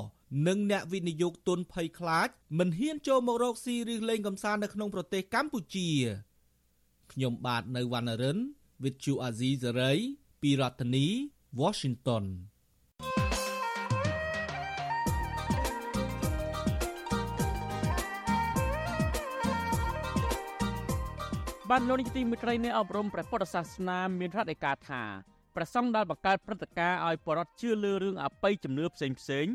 [0.48, 5.88] និងអ្នកវិនិយោគទុនភ័យខ្លាចមិនហ៊ានចូលមករកស៊ីឬលេងកម្សាន្តនៅក្នុងប្រទេសកម្ពុជា
[7.12, 8.38] ខ្ញុំបាទនៅវណ្ណរិន
[8.82, 9.98] with Chu Azizi Saray
[10.42, 11.06] ពីរដ្ឋធានី
[11.60, 12.24] Washington
[21.70, 25.02] បានលោកនាយកទីមេត្រីនៃអប់រំព្រះពុទ្ធសាសនាមានរដ្ឋឯកាថា
[25.56, 29.46] ប្រសង់ដែលបង្កើតព្រឹត្តិការណ៍ឲ្យបរិវត្តជឿលើរឿងអបិយជំនឿផ្សេងផ្សេង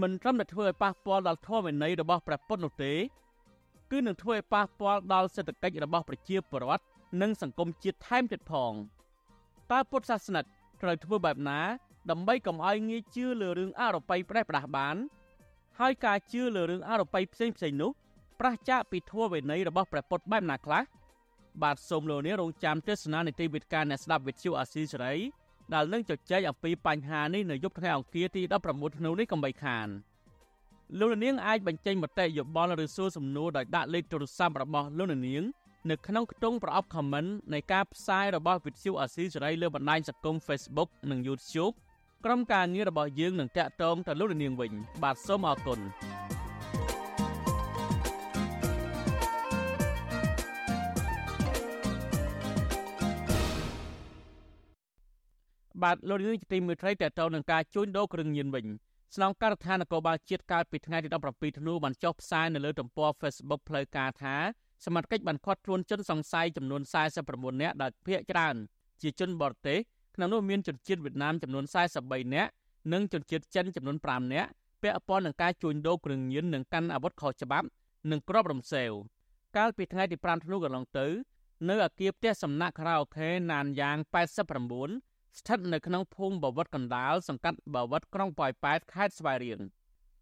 [0.00, 2.92] មិនត្រឹមតែធ្វើឲ្យប៉ះពាល់ដល់ធម៌វិន័យរបស់ព្រះពុទ្ធនោះទេ
[3.90, 6.84] គឺនឹងធ្វើឲ្យប៉ះពាល់ដល់សេដ្ឋកិច្ចរបស់ប្រជាពលរដ្ឋ
[7.20, 8.72] និងសង្គមជាតិថែមទៀតផង
[9.72, 10.44] តើពុទ្ធសាសនិក
[10.82, 11.60] ត្រូវធ្វើបែបណា
[12.10, 14.96] ដើម្បីកុំឲ្យងាយជឿលើរឿងអរូបីប្រេះផ្ដាស់បាន
[15.80, 17.90] ហើយការជឿលើរឿងអរូបីផ្សេងផ្សេងនោះ
[18.40, 20.82] ប្រះចាកពីធម៌វិន័យរបស់ព្រះពុទ្ធបែបណាខ្លះ
[21.62, 25.14] បាទសូមលោកនាងរងចាំទស្សនានីតិវិទ្យាអ្នកស្ដាប់វិទ្យុអាស៊ីសេរី
[25.74, 29.88] ដែលនឹងជជែកអំពីបញ្ហានេះនៅយប់ថ្ងៃអង្គារទី19ធ្នូនេះកុំបីខាន
[30.98, 35.44] លោកនាងអាចបញ្ចេញមតិយោបល់ឬសួរសំណួរដោយដាក់លេខទូរស័ព្ទរបស់លោកនាង
[35.90, 41.74] នៅក្នុងខ្ទង់ប្រអប់ comment នៃការផ្សាយរបស់វិទ្យុអាស៊ីសេរីលើបណ្ដាញសង្គម Facebook និង YouTube
[42.24, 45.80] ក្រុមការងាររបស់យើងនឹងតាក់ទងទៅលោកនាងវិញ បាទសូមអរគុណ
[55.82, 58.66] បាទលោកនាងជាទីមេត្រីតទៅនឹងការជួញដូរគ្រឿងញៀនវិញ
[59.14, 64.36] ស្នងការដ្ឋាននគរបាលជាតិកាលពីថ្ងៃទី17ធ្នូបានចុះផ្សាយនៅលើទំព័រ Facebook ផ្លូវការថា
[64.84, 66.82] សមត្ថកិច្ចបានឃាត់ខ្លួនជនសង្ស័យចំនួន
[67.22, 68.56] 49នាក់ដែលភាគច្រើន
[69.02, 69.78] ជាជនបរទេស
[70.16, 71.64] ក្នុងនោះមានជនជាតិវៀតណាមចំនួន
[72.00, 72.50] 43នាក់
[72.92, 74.50] និងជនជាតិចិនចំនួន5នាក់
[74.82, 77.66] ពាក់ព័ន្ធនឹងការជួញដូរគ្រឿងញៀននិងកាន់អាវុធខុសច្បាប់
[78.10, 78.90] និងគ្រាប់រំសេវ
[79.56, 81.06] កាលពីថ្ងៃទី5ធ្នូកន្លងទៅ
[81.68, 83.96] នៅអគារផ្ទះសំណាក់ខារ៉ាអូខេណានយ៉ាង
[84.58, 89.60] 89 ស្ថិតនៅក្នុងភូមិបវត្តកណ្ដាលសង្កាត់បវត្តក្រុងប៉ោយប៉ែតខេត្តស្វាយរៀង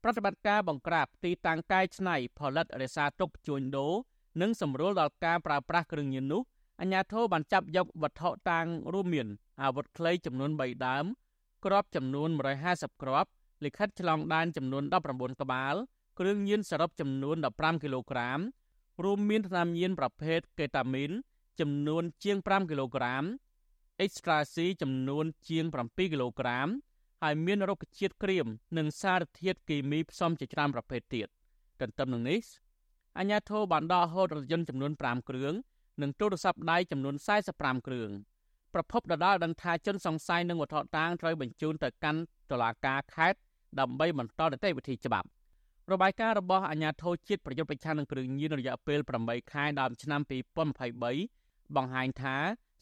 [0.02, 3.94] ប្រតិបត្តិការបង្ក្រាបទីតាំងកាយឆ្នៃផលិតរក្សាទុកជួញដូរ
[4.40, 6.42] និងសម្រួលដល់ការប្រើប្រាស់គ្រឿងញៀននោះ
[6.80, 9.28] អាជ្ញាធរបានចាប់យកវត្ថុតាងរួមមាន
[9.62, 11.04] អាវុធខ្លីចំនួន3ដើម
[11.64, 12.28] គ្រាប់ចំនួន
[12.66, 13.30] 150គ្រាប់
[13.64, 15.74] លិខិតឆ្លងដែនចំនួន19ក្បាល
[16.18, 18.40] គ្រឿងញៀនសរុបចំនួន15គីឡូក្រាម
[19.04, 21.10] រួមមានថ្នាំញៀនប្រភេទកេតាមីន
[21.60, 23.24] ចំនួនជាង5គីឡូក្រាម
[24.02, 26.68] អេកស្ត្រាស៊ីចំនួនជាង7គីឡូក្រាម
[27.22, 28.46] ហើយមានរុក្ខជាតិក្រៀម
[28.78, 31.28] និងសារធាតុគីមីផ្សំជាច្រើនប្រភេទទៀត
[31.80, 32.40] ទន្ទឹមនឹងនេះ
[33.18, 35.54] អាជ្ញាធរបានដកហូតរថយន្តចំនួន5គ្រឿង
[36.02, 37.14] និងទូរស័ព្ទដៃចំនួន
[37.50, 38.10] 45គ្រឿង
[38.74, 42.20] ប្រភពដដាលដឹងថាជនសង្ស័យនឹងវត្ថុតាងត្រូវបញ្ជូនទៅកាន់
[42.50, 43.38] តុលាការខេត្ត
[43.80, 45.28] ដើម្បីបន្តនីតិវិធីច្បាប់
[45.92, 50.20] របាយការណ៍របស់អាជ្ញាធរជាតិប្រយុទ្ធប្រឆាំងនឹងគ្រឿងញៀនរយៈពេល8ខែដើមឆ្នាំ
[50.98, 52.36] 2023បង្ហាញថា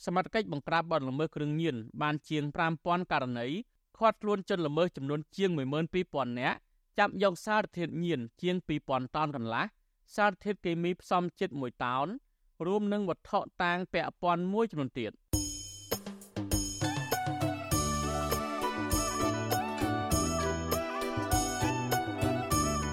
[0.05, 2.45] សមត្ថកិច្ចបង្ក្រាបបទល្មើសគ្រឿងញៀនបានជាង
[2.79, 3.47] 5000ករណី
[3.99, 5.51] ឃាត់ខ្លួនជនល្មើសចំនួនជាង
[5.95, 6.59] 12000នាក់
[6.99, 9.65] ចាប់យកសារធាតុញៀនជាង2000តោនកន្លះ
[10.17, 12.07] សារធាតុគីមីផ្សំជិត1តោន
[12.67, 15.13] រួមនឹងវត្ថុតាងពាក់ព័ន្ធមួយចំនួនទៀត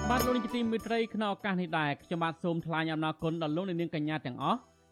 [0.08, 4.60] បាទលោកនាយកទីមេត្រីក្នុងឱកាសនេះដែរខ្ញុំបាទសូមថ្លែងអំណរគុណដល់លោកនាងកញ្ញាទាំងអស់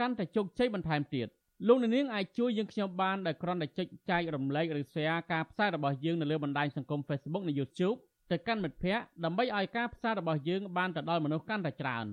[0.00, 1.28] កាន់តែជោគជ័យបន្ថែមទៀត
[1.68, 7.96] លោកនាងអាចជួយយើងខ្ញុំបានដោយគ្រាន់តែចុចចែករំលែកឬ share ការផ្សាយរបស់យើងនៅលើបណ្ដាញសង្គម Facebook និង YouTube
[8.30, 12.06] ទៅកាន់មិត្តភ័ក្តិដើម្បីឲ្យការផ្សាយរបស់យើងបានទៅដល់មនុស្សកាន់តែច្រើន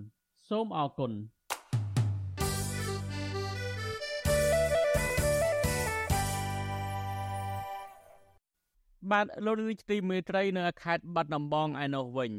[0.50, 1.12] សូមអរគុណ
[9.12, 12.32] បាទលោកនាយកទីមេត្រីនៅខេត្តបាត់ដំបងឯនោះវិញ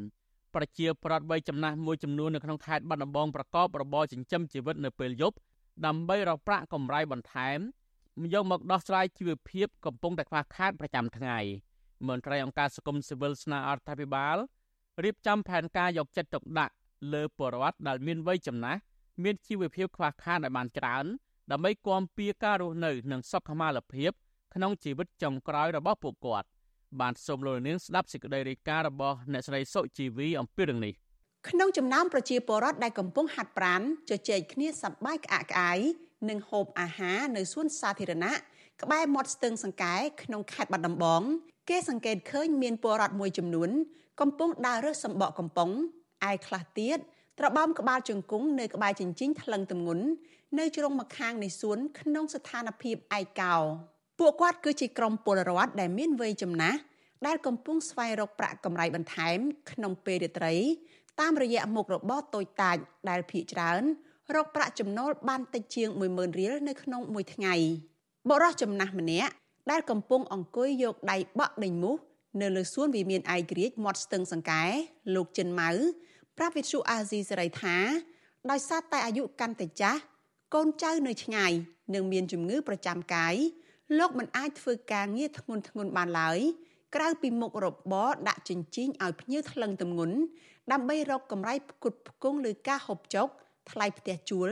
[0.54, 5.36] ប្រជាប្រដ្ឋវ័យចំណាស់មួយចំនួននៅក្នុងខេត្តបាត់ដំបងប្រកបរបរចិញ្ចឹមជីវិតនៅពេលយប់
[5.86, 7.58] ដើម្បីរកប្រាក់កម្រៃបន្ថែម
[8.34, 11.38] យកមកដោះស្រាយជីវភាពកំពុងតែខ្វះខាតប្រចាំថ្ងៃ
[12.08, 14.36] មន្ត្រីអង្គការសង្គមស៊ីវិលស្នើអរដ្ឋាភិបាល
[15.04, 16.74] រៀបចំផែនការយកចិត្តទុកដាក់
[17.12, 18.80] លើពលរដ្ឋដែលមានវ័យចំណាស់
[19.22, 21.04] មានជីវភាពខ្វះខាតឲ្យបានច្រើន
[21.50, 24.12] ដើម្បីគាំពៀការរស់នៅ និងសុខុមាលភាព
[24.54, 26.48] ក្នុងជីវិតចុងក្រោយរបស់ពួកគាត់
[27.00, 30.92] បានសូមលោកនាងស្ដាប់សេចក្តីរាយការណ៍របស់អ្នកស្រីសុជីវីអំពីរឿងនេះ
[31.48, 33.80] ក្នុងចំណោមប្រជាពលរដ្ឋដែលកំពុងហាត់ប្រាណ
[34.10, 35.78] ជជែកគ្នាសប្បាយក្អាកក្អាយ
[36.28, 38.32] និងហូបអាហារនៅសួនសាធារណៈ
[38.82, 41.22] ក្បែរមាត់ស្ទឹងសង្កែក្នុងខេត្តបាត់ដំបង
[41.68, 43.70] គេសង្កេតឃើញមានពលរដ្ឋមួយចំនួន
[44.20, 45.70] កំពុងដើររើសសម្បកកំប៉ុង
[46.30, 46.98] ឯខ្លះទៀត
[47.38, 50.04] ត្របោមក្បាលជង្គង់នៅក្បែរជញ្ជីងថ្លឹងទម្ងន់
[50.58, 53.56] នៅជ្រុងម្ខាងនៃសួនក្នុងស្ថានភាពឯកោ
[54.24, 56.78] ពួកគាត់គឺជាក្រុមពលរដ្ឋដែលមានវ័យចំណាស់
[57.26, 59.38] ដែលកំពុងស្វែងរកប្រាក់កម្រៃបន្ថែម
[59.70, 60.54] ក្នុងពេលរាត្រី
[61.20, 62.76] តាមរយៈមុខរបរតូចតាច
[63.08, 63.82] ដែលភ ieck ច្រើន
[64.34, 67.54] រកប្រាក់ចំណូលបានតិចជាង10000រៀលនៅក្នុងមួយថ្ងៃ
[68.28, 69.32] បុរសចំណាស់ម្នាក់
[69.70, 71.96] ដែលកំពុងអង្គុយយកដៃបក់ដេញមូស
[72.40, 74.64] នៅលើសួនវិមានឯក្រិចមាត់ស្ទឹងសង្កែ
[75.14, 75.70] លោកចិនម៉ៅ
[76.36, 77.76] ប្រាប់វិទ្យុអាស៊ីសេរីថា
[78.50, 80.00] ដោយសារតែអាយុកាន់តែចាស់
[80.54, 81.52] កូនចៅនៅឆ្ងាយ
[81.94, 83.36] និងមានជំងឺប្រចាំកាយ
[83.98, 86.38] លោកមិនអាចធ្វើការងារធ្ងន់ធ្ងរបានឡើយ
[86.94, 90.16] ក្រៅពីមុខរបរដាក់ចិញ្ចៀងឲ្យភ្ញៀវថ្លឹងទម្ងន់
[90.72, 93.28] ដើម្បីរកកម្រៃផ្គត់ផ្គង់លើការហូបចុក
[93.70, 94.50] ថ្លៃផ្ទះជួល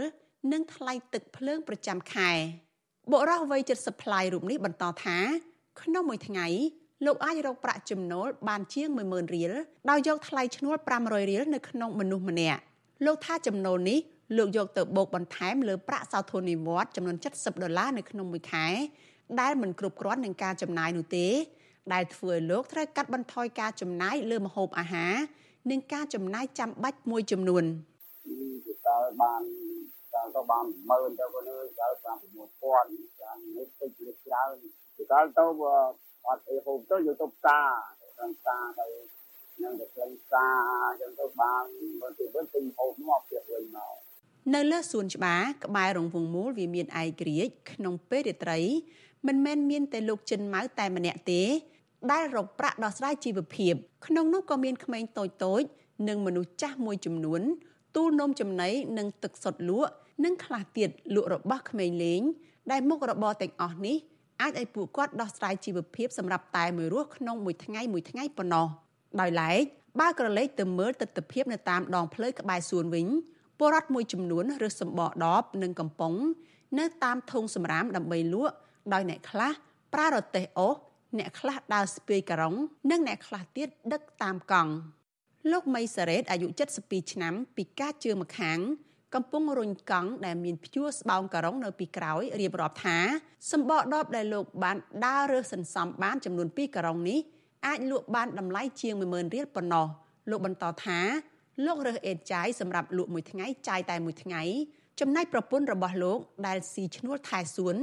[0.52, 2.30] និងថ្លៃទឹកភ្លើងប្រចាំខែ
[3.10, 5.18] បុរសវ័យ70ប្លាយរូបនេះបន្តថា
[5.82, 6.46] ក្នុងមួយថ្ងៃ
[7.06, 9.52] លោកអាចរកប្រាក់ចំណូលបានជាង10000រៀល
[9.90, 12.60] ដោយយកថ្លៃឈ្នួល500រៀលនៅក្នុងមនុស្សម្នាក់
[13.06, 13.98] លោកថាចំណូលនេះ
[14.36, 18.66] លោកយកទៅបូកបន្ថែមលើប្រាក់សោធននិវត្តន៍ចំនួន70ដុល្លារនៅក្នុងមួយខែ
[19.40, 21.26] ដែលមិនគ្រប់គ្រាន់នឹងការចំណាយនោះទេ
[21.92, 25.14] ដែលធ្វើឲ្យលោកត្រូវកាត់បន្ថយការចំណាយលើម្ហូបអាហារ
[25.70, 27.64] និងការចំណាយចាំបាច់មួយចំនួន
[28.88, 29.42] តើបាន
[30.14, 32.16] តើក៏បាន10000ទៅក៏លើតើបាន
[32.64, 34.54] 6000យ៉ាងនេះតិចលើច្រើន
[35.12, 35.44] តើទៅ
[36.26, 37.70] អត់អីហូបទៅយកទៅផ្សារ
[38.18, 38.86] ទៅផ្សារទៅ
[39.62, 41.64] នឹងទៅផ្សារចឹងទៅបាន
[42.00, 43.94] មើលទៅវិញទិញហូបមកពីវិញមក
[44.54, 48.58] នៅលើសួនច្បារក្បែររង្វង់មូលវាមានឯករាជ្យក្នុងពេលរាត្រី
[49.26, 51.42] មិនមែនមានតែលោកចិនម៉ៅតែម្នាក់ទេ
[52.12, 53.74] ដែលរកប្រាក់ដោះស្រាយជីវភាព
[54.06, 55.62] ក្នុងនោះក៏មានក្មេងតូចតូច
[56.08, 57.42] និងមនុស្សចាស់មួយចំនួន
[57.96, 59.92] ទូលនំចំណីនិងទឹកសុទ្ធលក់
[60.24, 62.22] និងខ្លះទៀតលក់របស់ក្មេងលេង
[62.70, 63.96] ដែលមុខរបរទាំងអស់នេះ
[64.40, 68.66] អាចឲ្យពួកគាត់ដោះស្រាយជីវភាពសម្រាប់តែមួយរស់ក្នុងមួយថ្ងៃមួយថ្ងៃប៉ុណ្ណោះ
[69.20, 69.62] ដោយឡែក
[70.00, 73.06] បើក្រឡេកទៅមើលទស្សនវិជ្ជានៅតាមដងផ្លូវក្បែរសួនវិញ
[73.58, 76.14] ពលរដ្ឋមួយចំនួនរើសសម្បកដបនិងកំប៉ុង
[76.78, 78.54] នៅតាមធុងសម្រាមដើម្បីលក់
[78.92, 79.52] ដោយអ្នកខ្លះ
[79.94, 80.74] ប្រើរទេះអូស
[81.18, 82.54] អ្នកខ្លះដើរស្ពាយការុង
[82.90, 84.72] និងអ្នកខ្លះទៀតដឹកតាមកង់
[85.50, 86.46] លោកមីសារ៉េតអាយុ
[86.80, 88.58] 72ឆ្នាំ ពីការជើងម្ខាង
[89.14, 92.98] កំពុងរុញកង់ដែលមានព្យួរស្បោងការុងនៅពីក្រោយរៀបរាប់ថា
[93.52, 97.18] សម្បកដបដែលលោកបានដើររើសសន្សំបានចំនួន2ការុងនេះ
[97.66, 99.86] អាចលក់បានតម្លៃជាង10000រៀលប៉ុណ្ណោះ
[100.30, 100.98] លោកបន្តថា
[101.66, 104.42] លោករើសអេតចាយសម្រាប់លក់មួយថ្ងៃចាយតែមួយថ្ងៃ
[105.00, 107.76] ចំណែកប្រពន្ធរបស់លោកដែលស៊ីឈ្នួលថែសួន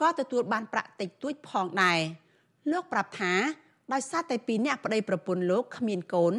[0.00, 1.98] ក៏ទទួលបានប្រាក់តិចតួចផងដែរ
[2.72, 3.32] លោកប្រាប់ថា
[3.92, 6.34] ដោយសារតែពីរអ្នកប្តីប្រពន្ធលោកគ្មានកូន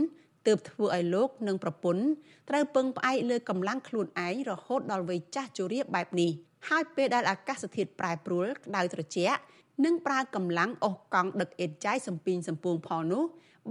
[0.48, 2.04] ទើបធ្វើឲ្យលោកនិងប្រពន្ធ
[2.50, 6.32] ត្រូវពឹងផ្អែកលើកម្លាំងខ្លួនឯងរហូតដល់វ័យចាស់ជរាបែបនេះ
[6.70, 9.40] ហើយពេលដែលអាកាសធាតុប្រែប្រួលក្តៅត្រជាក់
[9.86, 13.24] និងប្រើកម្លាំងអុសកង់ដឹកអេតចាយសំពីងសំពួងផលនោះ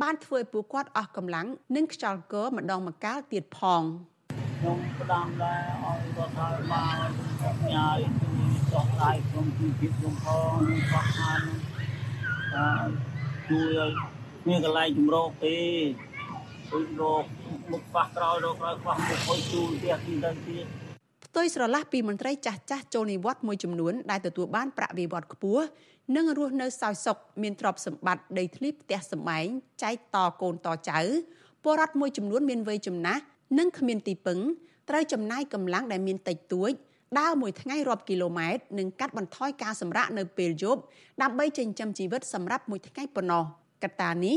[0.03, 3.83] បានធ្វើឲ្យពួកគាត់អស់កម្លាំងនិងខ្យល់កម្ដងម្កាលទៀតផង
[4.59, 6.99] ខ្ញុំផ្ដាំដែរឲ្យរដ្ឋាភិបាល
[7.75, 8.28] ញ៉ាយ
[8.69, 10.59] ជួយចុះដៃក្នុងជីវភាពខ្ញុំផង
[10.93, 11.41] បោះខាន
[13.49, 13.93] ជួយឲ្យ
[14.49, 15.57] មានកន្លែងជំរកទេ
[16.73, 17.25] ដូចរក
[17.71, 20.67] មុខខ្វះក្រោយរកក្រោយខ្វះមុខអុយជួលទៀតទីទៅទៀត
[21.27, 25.65] ផ្ទុយស្រឡះពីមន្ត្រីចាស់ចាស់ចូលនិវត្តន៍មួយចំនួនដែលទទួលបានប្រាក់បៀវត្សខ្ពស់
[26.17, 29.47] និងរស់នៅសោយសុខមានទ្រព្យសម្បត្តិដីធ្លីផ្ទះសម្បែង
[29.83, 31.01] ចែកតកូនតចៅ
[31.63, 33.23] ពលរដ្ឋមួយចំនួនមានវ័យចំណាស់
[33.59, 34.39] និងគ្មានទីពឹង
[34.89, 36.73] ត្រូវចំណាយកម្លាំងដែលមានតិចតួច
[37.17, 40.81] ដើរមួយថ្ងៃរាប់គីឡូម៉ែត្រនិងកាត់បន្ថយការសម្រាកនៅពេលយប់
[41.23, 43.45] ដើម្បីចិញ្ចឹមជីវិតសម្រាប់មួយថ្ងៃប៉ុណ្ណោះ
[43.85, 44.37] កត្តានេះ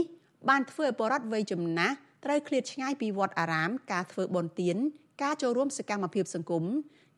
[0.50, 1.96] បានធ្វើឲ្យពលរដ្ឋវ័យចំណាស់
[2.26, 4.78] ត្រូវឃ្លាតឆ្ងាយពីវត្តអារាម ការធ្វើបុណ្យទាន
[5.24, 6.64] ការចូលរួមសកម្មភាពសង្គម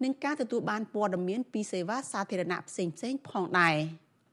[0.03, 3.75] និងការទទួលបានព័ត៌មានពីសេវាសាធារណៈផ្សេងៗផងដែរ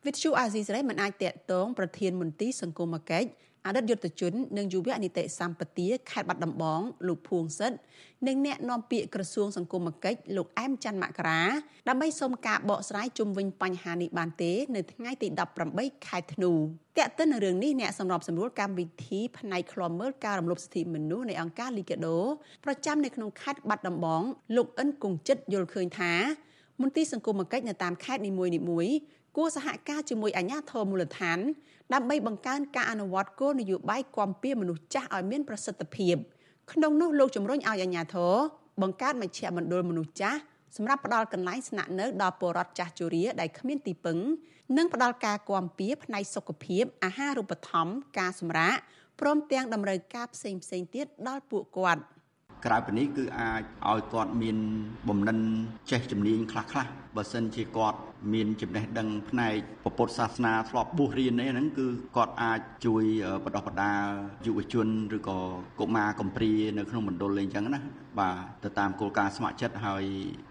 [0.07, 3.29] វិទ្យុអាស៊ីសេរីមិនអាចតាក់ទងប្រធានមន្ទីរសង្គមគិច្ច
[3.67, 7.77] អតីតយុទ្ធជននិងយុវនីតិសម្បទាខេត្តបាត់ដំបងលោកភួងសិទ្ធ
[8.27, 11.43] និងអ្នកនាំពាក្យក្រសួងសង្គមគិច្ចលោកអែមច័ន្ទមករា
[11.89, 15.29] ដើម្បីសូមការបកស្រាយជុំវិញបញ្ហានេះបានទេនៅថ្ងៃទី
[15.69, 16.53] 18ខែធ្នូ
[16.99, 22.19] តាក់ទិននឹងរឿងនេះអ្នកសម្របសម្រួលកម្មវិធីផ្នែកឃ្លាំមើលការរំលោភសិទ្ធិមនុស្សនៃអង្គការលីកាដូ
[22.65, 24.23] ប្រចាំនៅក្នុងខេត្តបាត់ដំបង
[24.57, 26.13] លោកអិនគង្ជិតយល់ឃើញថា
[26.81, 28.95] មន្ទីរសង្គមគិច្ចនៅតាមខេត្តនីមួយៗ
[29.37, 31.39] គួរសហការជាមួយអាជ្ញាធរមូលដ្ឋាន
[31.95, 36.17] ដើម្បីបង្កើនការអនុវត្តគោលនយោបាយគាំពៀមនុស្សចាស់ឲ្យមានប្រសិទ្ធភាព
[36.73, 38.35] ក្នុងនោះលោកជំរុញឲ្យអាជ្ញាធរ
[38.83, 40.39] បង្កើតមជ្ឈមណ្ឌលមនុស្សចាស់
[40.77, 44.19] សម្រាប់ផ្ដល់កន្លែងស្នាក់នៅដល់ពលរដ្ឋចាស់ជរាដែលគ្មានទីពឹង
[44.77, 48.77] និងផ្ដល់ការគាំពៀផ្នែកសុខភាពអាហារូបត្ថម្ភការសម្រាក
[49.21, 52.03] ព្រមទាំងតម្រូវការផ្សេងផ្សេងទៀតដល់ពួកគាត់
[52.65, 54.57] ក្រៅពីនេះគឺអាចឲ្យគាត់មាន
[55.09, 55.39] បំណិន
[55.91, 56.87] ចេះជំនាញខ្លះខ្លះ
[57.17, 57.99] បើសិនជាគាត់
[58.35, 59.55] មានចំណេះដឹងផ្នែក
[59.85, 61.87] ពុទ្ធសាសនាធ្លាប់បួសរៀនអីហ្នឹងគឺ
[62.17, 63.05] គាត់អាចជួយ
[63.45, 63.93] បដិបដា
[64.47, 64.87] យុវជន
[65.17, 65.39] ឬក៏
[65.81, 67.81] កុមារកំព្រានៅក្នុងមណ្ឌលអីចឹងណា
[68.19, 70.05] បាទទៅតាមគោលការណ៍ស្ម័គ្រចិត្តហើយ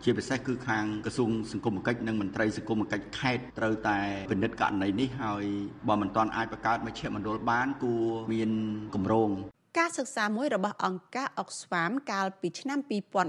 [0.04, 4.00] ជាពិសេសគឺខាងក្រសួងសង្គមគិច្ចនិងមន្ត្រីសង្គមគិច្ចខេត្តត្រូវតែ
[4.32, 5.46] ពិនិត្យករណីនេះហើយ
[5.88, 8.04] បើមិនទាន់អាចបង្កើតមជ្ឈមណ្ឌលបានគួរ
[8.34, 8.52] មាន
[8.96, 9.32] គម្រោង
[9.78, 12.80] ការសិក្សាមួយរបស់អង្គការ Oxfam កាលពីឆ្នាំ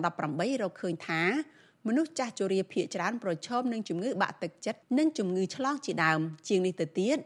[0.00, 1.22] 2018រកឃើញថា
[1.86, 7.18] មនុស្សចាស់ជរាភាគច្រើនប្រឈមនឹងជំងឺបាក់ទឹកចិត្តនិងជំងឺឆ្លងជាដើម ជាងនេះទៅទៀត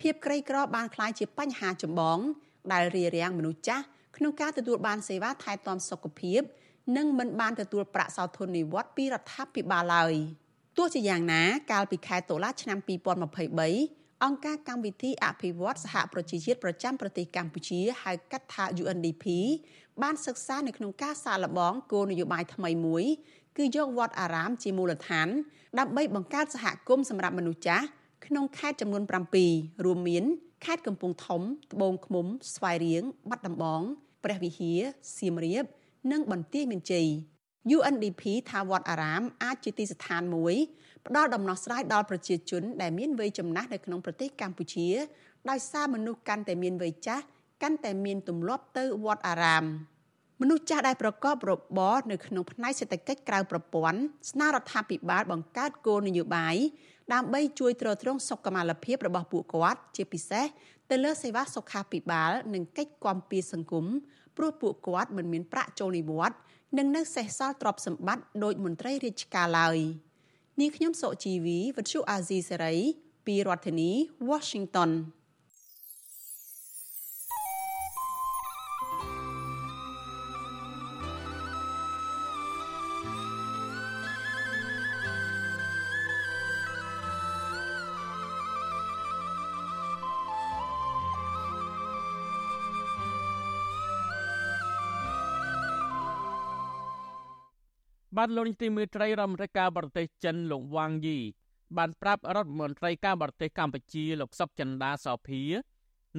[0.00, 2.18] ភាពក្រីក្របានក្លាយជាបញ្ហាចម្បង
[2.72, 3.84] ដែលរារាំងមនុស្សចាស់
[4.16, 6.40] ក្នុងការទទួលបានសេវាថែទាំសុខភាព
[6.96, 10.14] និងមិនបានទទួលប្រាក់សោធននិវត្តន៍ពីរដ្ឋាភិបាលឡើយ
[10.76, 11.42] ទោះជាយ៉ាងណា
[11.72, 19.24] កាលពីខែតុលាឆ្នាំ2023 អង្គការកម្មវិធីអភិវឌ្ឍសហប្រជាជាតិប្រចាំប្រទេសកម្ពុជាហៅកាត់ថា UNDP
[20.02, 23.04] បានសិក្សានៅក្នុងការសាកល្បងគោលនយោបាយថ្មីមួយ
[23.56, 25.28] គឺយកវត្តអារាមជាមូលដ្ឋាន
[25.78, 27.84] ដើម្បីបង្កើតសហគមន៍សម្រាប់មនុស្សចាស់
[28.26, 29.02] ក្នុងខេត្តចំនួន
[29.42, 30.24] 7រួមមាន
[30.64, 31.42] ខេត្តកំពង់ធំ
[31.72, 33.82] ត្បូងឃ្មុំ ស្វាយរៀងបាត់ដំបង
[34.24, 34.80] ព្រះវិហារ
[35.16, 35.64] សៀមរាប
[36.12, 37.08] និងបន្ទាយមានជ័យ
[37.76, 40.54] UNDP ថាវត្តអារាមអាចជាទីស្ថានមួយ
[41.08, 44.88] ផ្ដល់ដំណោះស្រាយដល់ប្រជាជនដែលមានវ័យចំណាស់នៅក្នុងប្រទេសកម្ពុជា
[45.50, 47.24] ដោយសារមនុស្សកាន់តែមានវ័យចាស់
[47.62, 49.64] កាន់តែមានទម្លាប់ទៅវត្តអារាម។
[50.40, 54.00] មនុស្សចាស់ដែលប្រកបរបរនៅក្នុងផ្នែកសេដ្ឋកិច្ចក្រៅប្រព័ន្ធ
[54.30, 56.56] ស្នើរដ្ឋាភិបាលបង្កើតគោលនយោបាយ
[57.12, 60.46] ដើម្បីជួយទ្រទ្រង់សុខុមាលភាពរបស់ពួកគាត់ជាពិសេស
[60.90, 63.86] ទៅលើសេវាសុខាភិបាល និងកិច្ចគាំពារសង្គម
[64.36, 66.38] ព្រោះពួកគាត់មិនមានប្រាក់ចូលនិវត្តន៍
[66.78, 69.78] និងនៅសេសសល់ទ្រព្យសម្បត្តិដោយមន្ត្រីរាជការឡើយ
[70.60, 72.74] នាងខ្ញុំសុជីវីវិទ្យុអាស៊ីសេរី
[73.26, 73.90] ពីរដ្ឋធានី
[74.30, 74.90] Washington
[98.18, 101.18] បានលោកនាយទីមេត្រីរដ្ឋមន្ត្រីការបរទេសចិនលោកវ៉ាងយី
[101.76, 105.42] បានប្រាប់រដ្ឋមន្ត្រីការបរទេសកម្ពុជាលោកសុកចិន្តាសោភា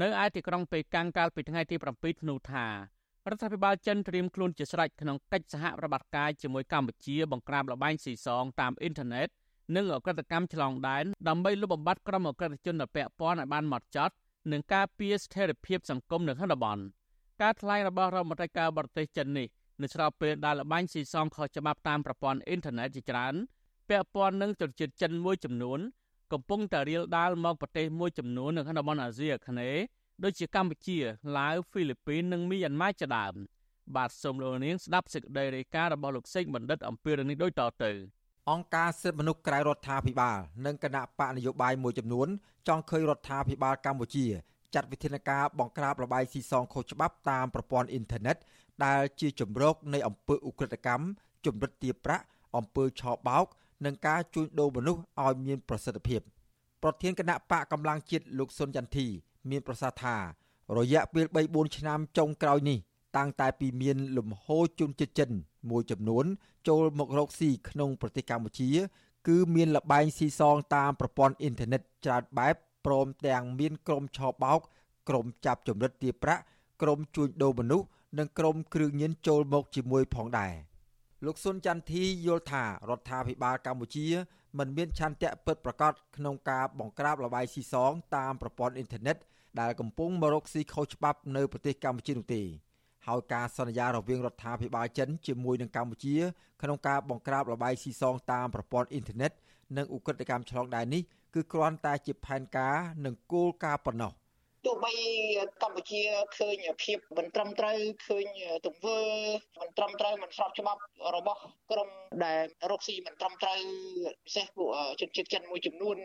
[0.02, 2.66] នៅឯទីក្រុងប៉េកាំងកាលពីថ្ងៃទី7ធ្នូថា
[3.30, 9.28] រដ្ឋាភិបាលចិនត្រៀមខ្លួនជាស្រេចក្នុងកិច្ចសហប្រតិបត្តិការជាមួយកម្ពុជាបង្ក្រាបលបែងស៊ីសងតាមអ៊ីនធឺណិត
[9.76, 14.16] និងអក្រិតកម្មឆ្លងដែនដើម្បីលុបបំបាត់ក្រុមអក្រិតជនដែលពាក់ព័ន្ធឲ្យបានហ្មត់ចត់
[14.52, 16.84] និងការពារស្ថិរភាពសង្គមនៅក្នុងតំបន់
[17.42, 19.48] ការថ្លែងរបស់រដ្ឋមន្ត្រីការបរទេសចិននេះ
[19.82, 23.34] នៅស្របពេលដែលលបាញ់ស៊ីសងខុសច្បាប់តាមប្រព័ន្ធអ៊ីនធឺណិតជាច្រើន
[23.90, 25.80] ពាក់ព័ន្ធនឹងជនជាតិចិនមួយចំនួន
[26.34, 29.82] កំពុងតែរៀលដាលមកប្រទេសមួយចំនួននៅក្នុងតំបន់អាស៊ីអាគ្នេយ៍
[30.24, 30.98] ដូចជាកម្ពុជា
[31.38, 33.34] ឡាវហ្វីលីពីននិងមីយ៉ាន់ម៉ាជាដើម
[33.96, 37.92] បាទសូមលោកនាងស្ដាប់សេចក្តីរាយការណ៍របស់លោកសេកបណ្ឌិតអំពីរឿងនេះដូចតទៅ
[38.52, 42.28] អង្គការសិទ្ធិមនុស្សក្រៅរដ្ឋាភិបាលនិងគណៈបកនយោបាយមួយចំនួន
[42.68, 44.26] ចង់ឃើញរដ្ឋាភិបាលកម្ពុជា
[44.76, 48.38] ចាត់វិធានការបង្ក្រាបលបាយស៊ីសងខុសច្បាប់តាមប្រព័ន្ធអ៊ីនធឺណិត
[48.86, 51.06] ដែលជាជំរកនៃអំពើឧក្រិដ្ឋកម្ម
[51.46, 52.26] ជំរិតទារប្រាក់
[52.58, 53.46] អំពើឆបោក
[53.86, 56.22] និងការជួញដូរមនុស្សឲ្យមានប្រសិទ្ធភាព
[56.84, 59.08] ប្រធានគណៈបកកម្លាំងជាតិលោកសុនចន្ទធី
[59.50, 60.16] មានប្រសាសន៍ថា
[60.78, 62.78] រយៈពេល3-4ឆ្នាំចុងក្រោយនេះ
[63.18, 65.30] តាំងតែពីមានលំហូរជនជាតិចិន
[65.70, 66.26] មួយចំនួន
[66.68, 68.70] ចូលមករកស៊ីក្នុងប្រទេសកម្ពុជា
[69.28, 72.56] គឺមានលបែងស៊ីសងតាមប្រព័ន្ធអ៊ីនធឺណិតច្រើនបែប
[72.86, 74.60] ព្រមទាំងមានក្រុមឆបោក
[75.10, 76.42] ក្រុមចាប់ចម្រិតទារប្រាក់
[76.82, 77.86] ក្រុមជួញដូរមនុស្ស
[78.20, 80.54] និងក្រុមគ្រឿងញៀនចូលមកជាមួយផងដែរ
[81.26, 84.08] លោកសុនចន្ទធីយល់ថារដ្ឋាភិបាលកម្ពុជា
[84.58, 89.18] មិនមានឆន្ទៈពិតប្រាកដក្នុងការបង្ក្រាបលបាយស៊ីសងតាមប្រព័ន្ធអ៊ីនធឺណិត
[89.60, 92.42] ដែលកំពុងមករកស៊ីខុសច្បាប់នៅប្រទេសកម្ពុជានោះទេ
[93.08, 96.16] ហើយការសន្យារវាងរដ្ឋាភិបាលចិនជាមួយនឹងកម្ពុជា
[96.62, 99.32] ក្នុងការបង្ក្រាបលបាយស៊ីសងតាមប្រព័ន្ធអ៊ីនធឺណិត
[99.78, 101.02] និងឧក្រិដ្ឋកម្មឆ្លងដែននេះ
[101.34, 104.14] គឺគ្រាន់តែជាផែនការនិងគោលការណ៍ប៉ុណ្ណោះ
[104.66, 104.94] ទោះបី
[105.64, 106.02] កម្ពុជា
[106.38, 108.26] ឃើញភាពមិនត្រឹមត្រូវឃើញ
[108.66, 109.00] ទង្វើ
[109.62, 110.82] មិនត្រឹមត្រូវមិនស្របច្បាប់
[111.16, 111.42] របស់
[111.72, 111.90] ក្រម
[112.26, 113.60] ដែលរកស៊ីមិនត្រឹមត្រូវ
[114.26, 114.70] ពិសេសពួក
[115.02, 115.98] ជនជាតិចិនមួយចំនួន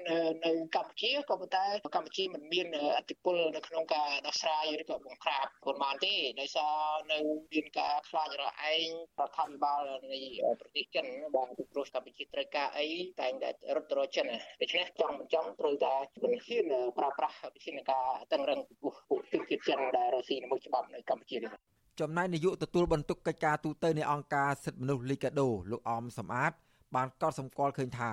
[0.44, 2.66] នៅកម្ពុជាក៏ប៉ុន្តែកម្ពុជាមិនមាន
[2.98, 6.76] អធិបុលនៅក្នុងការដោះស្រាយឬក៏បង្ក្រាបខ្លួនបានទេដោយសារ
[7.12, 7.18] នៅ
[7.52, 8.86] មានការខ្លាចរឯង
[9.20, 9.82] រដ្ឋាភិបាល
[10.12, 10.20] នៃ
[10.60, 11.06] ប្រទេសចិន
[11.36, 12.88] បានព្រោះកម្ពុជាត្រូវការអី
[13.20, 14.26] តែងតែរត់ទៅរកចិន
[14.60, 21.52] ដូច្នេះចង់មិនចង់ត្រូវតែជំនឿប្រើប្រាស់វិធានការតឹងរឹងពួកពួកជនជាតិចិនដែលរស់ស៊ីនៅមួយច្បាប់នៅកម្ពុជានេះ
[22.00, 26.52] ចំណែកនាយកទទួលបន្ទុកកិច្ចការទូតនៃអង្គការសិទ្ធិមនុស្សលីកាដូលោកអមសំអាត
[26.94, 28.10] បានកត់សម្គាល់ឃើញថា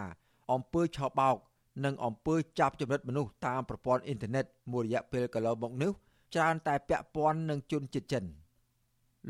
[0.52, 1.38] អំពើឆបោក
[1.86, 5.92] និងអំពើចាប់ចម្រិតមនុស្សតាមប្រព័ន្ធអ៊ីនធឺណិតមួយរយៈពេលកន្លងមកនេះ
[6.36, 8.26] ច្រើនតែពាក់ព័ន្ធនឹងជនជាតិចិន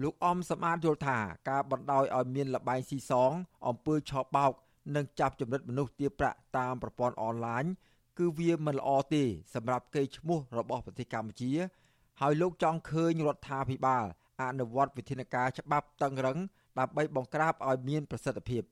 [0.02, 1.18] លោកអំសម្បត្តិយល់ថា
[1.50, 3.32] ការបណ្ដោយឲ្យមានលបែងស៊ីសង
[3.68, 4.52] អំពើឆបោក
[4.96, 7.66] និងចាប់ចំណិតមនុស្សទារប្រាក់តាមប្រព័ន្ធអនឡាញ
[8.18, 11.52] គឺវាមិនល្អទេសម្រាប់កេរ្តិ៍ឈ្មោះរបស់ប្រទេសកម្ពុជា
[12.22, 14.06] ហើយលោកចង់ឃើញរដ្ឋាភិបាល
[14.44, 16.38] អនុវត្តវិធានការច្បាប់តឹងរឹង
[16.80, 18.64] ដើម្បីបង្ក្រាបឲ្យមានប្រសិទ្ធភាព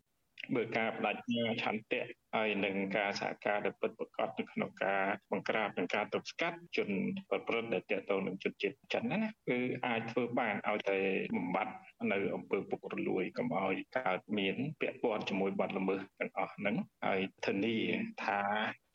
[0.55, 2.03] បើការបដិញ្ញាឆន្ទៈ
[2.35, 6.89] ហើយនឹងការសហការដែលពិតប្រាកដនៅក្នុងការបង្ក្រាបនិងការទប់ស្កាត់ជន
[7.29, 9.19] ប្រព្រឹត្តដែលទាក់ទងនឹងជនជាតិចិនណា
[9.49, 10.99] គឺអាចធ្វើបានឲ្យតែ
[11.35, 11.75] បំបត្តិ
[12.11, 16.75] នៅអំពើពុករលួយកុំឲ្យកើតមានពាក់ព័ន្ធជាមួយបទល្មើសទាំងអស់ហ្នឹង
[17.05, 17.77] ហើយធានា
[18.23, 18.39] ថា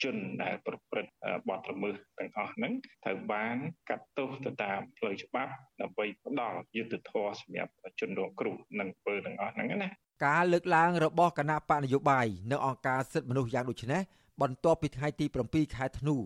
[0.03, 1.13] ជនដែលប្រព្រឹត្ត
[1.49, 2.73] បទល្មើសទាំងអស់ហ្នឹង
[3.05, 3.57] ត្រូវបាន
[3.89, 9.91] កាត់ទោសទៅតាមផ្លូវច្បាប់ដើម្បីផ្ដល់យុត្តិធម៌សម្រាប់ជនរងគ្រោះនិងអំពើទាំងអស់ហ្នឹងណា
[10.25, 14.03] ការលើកឡើងរបស់គណៈបកនយោបាយនៅអង្គការសិទ្ធិមនុស្សយ៉ាងដូចនេះ
[14.41, 16.17] បន្ទាប់ពីថ្ងៃទី7ខែធ្នូ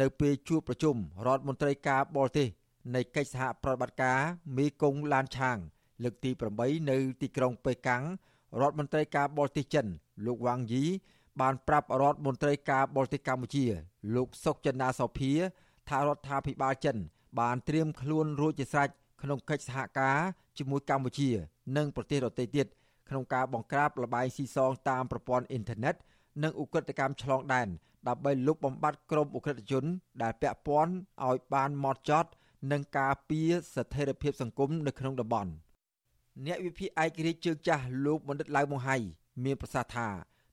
[0.00, 2.48] នៅពេលជួបប្រជុំរដ្ឋមន្ត្រីការបរទេស
[2.94, 4.18] នៃកិច្ចសហប្រតិបត្តិការ
[4.56, 5.58] មេគង្គឡានឆាង
[6.02, 6.30] លើកទី
[6.60, 8.02] 8នៅទីក្រុងប៉េកាំង
[8.60, 9.86] រដ្ឋមន្ត្រីការបរទេសចិន
[10.26, 10.84] លោកវ៉ាងយី
[11.40, 13.64] បានប្រាប់រដ្ឋមន្ត្រីការបរទេសកម្ពុជា
[14.14, 15.32] លោកសុកចិន្តាសោភា
[15.88, 16.96] ថារដ្ឋាភិបាលចិន
[17.40, 18.88] បានត្រៀមខ្លួនរួចជាស្រេច
[19.22, 20.18] ក្នុងកិច្ចសហការ
[20.58, 21.28] ជាមួយកម្ពុជា
[21.76, 22.66] និងប្រទេសដទៃទៀត
[23.08, 25.94] ក្នុងការបង្ក្រាបលបែងស៊ីសងតាមប្រព័ន្ធអ៊ីនធឺណិត
[26.42, 27.68] និងឧក្រិដ្ឋកម្មឆ្លងដែន
[28.08, 29.84] ដើម្បីលុបបំបាត់ក្រុមឧក្រិដ្ឋជន
[30.22, 30.92] ដែលពាក់ព័ន្ធ
[31.26, 32.30] ឲ្យបានម៉ត់ចត់
[32.70, 35.50] និងការពារស្ថិរភាពសង្គមនៅក្នុងតំបន់
[36.46, 38.96] អ្នកវិភាគឯករាជ្យជើងចាស់លោកបណ្ឌិតឡៅម៉ុងហៃ
[39.44, 40.08] មានប្រសាសន៍ថា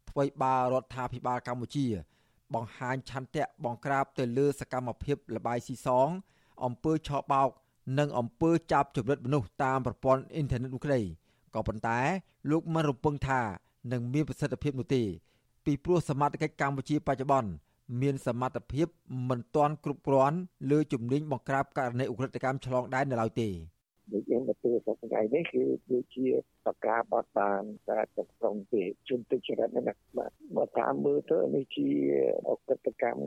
[0.10, 1.88] អ្វីបើរដ្ឋាភិបាលកម្ពុជា
[2.54, 6.10] បង្ហាញឆន្ទៈបង្ក្រាបទៅលើសកម្មភាពលបាយស៊ីសង
[6.66, 7.50] អំពើឆបោក
[8.00, 11.02] និងអំពើចាប់ជំរិតមនុស្សតាមប្រព័ន្ធអ៊ីនធឺណិតនោះក្តី
[11.56, 12.00] ក៏ប៉ុន្តែ
[12.52, 13.42] លោកមិនរំពឹងថា
[13.92, 15.04] នឹងមានប្រសិទ្ធភាពនោះទេ
[15.66, 17.50] ពីព្រោះសមត្ថកិច្ចកម្ពុជាបច្ចុប្បន្ន
[18.02, 18.88] មានសមត្ថភាព
[19.30, 20.38] មិនទាន់គ្រប់គ្រាន់
[20.72, 23.50] លើជំនាញបង្ក្រាបករណីឧក្រិដ្ឋកម្មឆ្លងដែននៅឡើយទេ
[24.14, 24.54] ដូចយើងទៅ
[24.86, 26.28] សប្តាហ៍នេះគឺគឺជា
[26.66, 29.82] បកាបត់បានការចក្រុងពីជនទុច្ចរិតណា
[30.18, 31.90] បាទបើតាមមើលទៅនេះជា
[32.50, 33.20] អកតកម្ម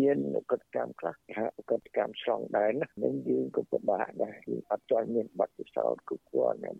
[0.00, 2.72] មានអកតកម្មខ្លះថាអកតកម្មឆ្លងដែន
[3.04, 6.72] នឹងយើងក៏ពិបាកដែរគឺអត់ទាន់មានបទពិសោធន៍គ្រប់គ្រាន់ណា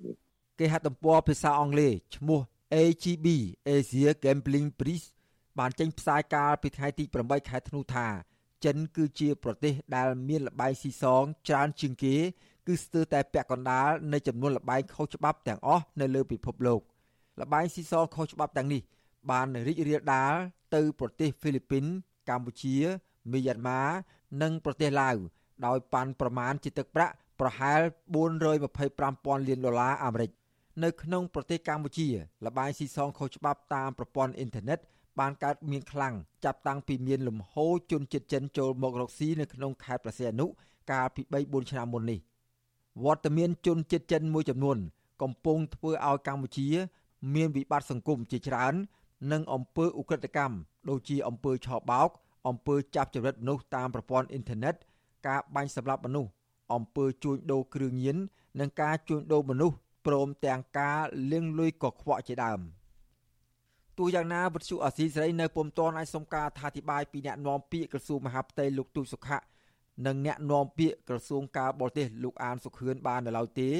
[0.63, 2.41] គេហទំព័រភាសាអង់គ្លេសឈ្មោះ
[2.75, 3.27] AGB
[3.77, 5.07] Asia Gambling Prize
[5.59, 8.07] បានចេញផ្សាយកាលពីថ្ងៃទី8ខែធ្នូថា
[8.65, 12.17] ចិនគឺជាប្រទេសដែលមានលបែងស៊ីសងច្រើនជាងគេ
[12.67, 16.81] គឺស្ទើរតែពាក់កណ្ដាលនៃចំនួនលបែងខុសច្បាប់ទាំងអស់នៅលើពិភពលោក
[17.41, 18.83] លបែងស៊ីសងខុសច្បាប់ទាំងនេះ
[19.31, 20.35] បានរីករាលដាល
[20.75, 21.85] ទៅប្រទេសហ្វីលីពីន
[22.29, 22.77] កម្ពុជា
[23.33, 23.83] មីយ៉ាន់ម៉ា
[24.43, 25.17] និងប្រទេសឡាវ
[25.67, 27.81] ដោយប៉ាន់ប្រមាណជាទឹកប្រាក់ប្រហែល
[28.65, 30.31] 425,000លានដុល្លារអាមេរិក
[30.85, 32.09] នៅក្នុងប្រទេសកម្ពុជា
[32.45, 34.79] លបាយស៊ីសងខុសច្បាប់តាមប្រព័ន្ធអ៊ីនធឺណិត
[35.21, 36.15] បានកើតមានខ្លាំង
[36.45, 40.47] ចាប់តាំងពីមានលំហូរជនជាតិចិនចូលមករកស៊ីនៅក្នុងខេត្តប្រសេអនុ
[40.91, 42.19] កាលពី3 4ឆ្នាំមុននេះ
[43.05, 44.79] វត្តមានជនជាតិចិនមួយចំនួន
[45.23, 46.69] កំពុងធ្វើឲ្យកម្ពុជា
[47.35, 48.75] មានវិបត្តិសង្គមជាច្រើន
[49.33, 50.57] និងអំពើឧក្រិដ្ឋកម្ម
[50.89, 52.09] ដូចជាអំពើឆបោក
[52.49, 54.75] អំពើចាប់ចរិតមនុស្សតាមប្រព័ន្ធអ៊ីនធឺណិត
[55.27, 56.31] ការបាញ់សម្លាប់មនុស្ស
[56.75, 58.17] អំពើជួញដូរគ្រឿងញៀន
[58.61, 59.77] និងការជួញដូរមនុស្ស
[60.07, 61.01] ព្រមទាំងការ
[61.33, 62.61] លាងលុយកខ្វក់ជាដើម
[63.99, 69.39] ទោះយ៉ាងណាវិទ្យុអាស៊ីសេរីនៅពុំទាន់អាចសុំការអធិប្បាយពីអ្នកនាំពាក្យក្រសួងមហាផ្ទៃលោកទូចសុខៈ
[70.07, 73.71] និងអ្នកនាំពាក្យក្រសួងការបរទេសលោកអានសុខឿនបាននៅឡើយទេ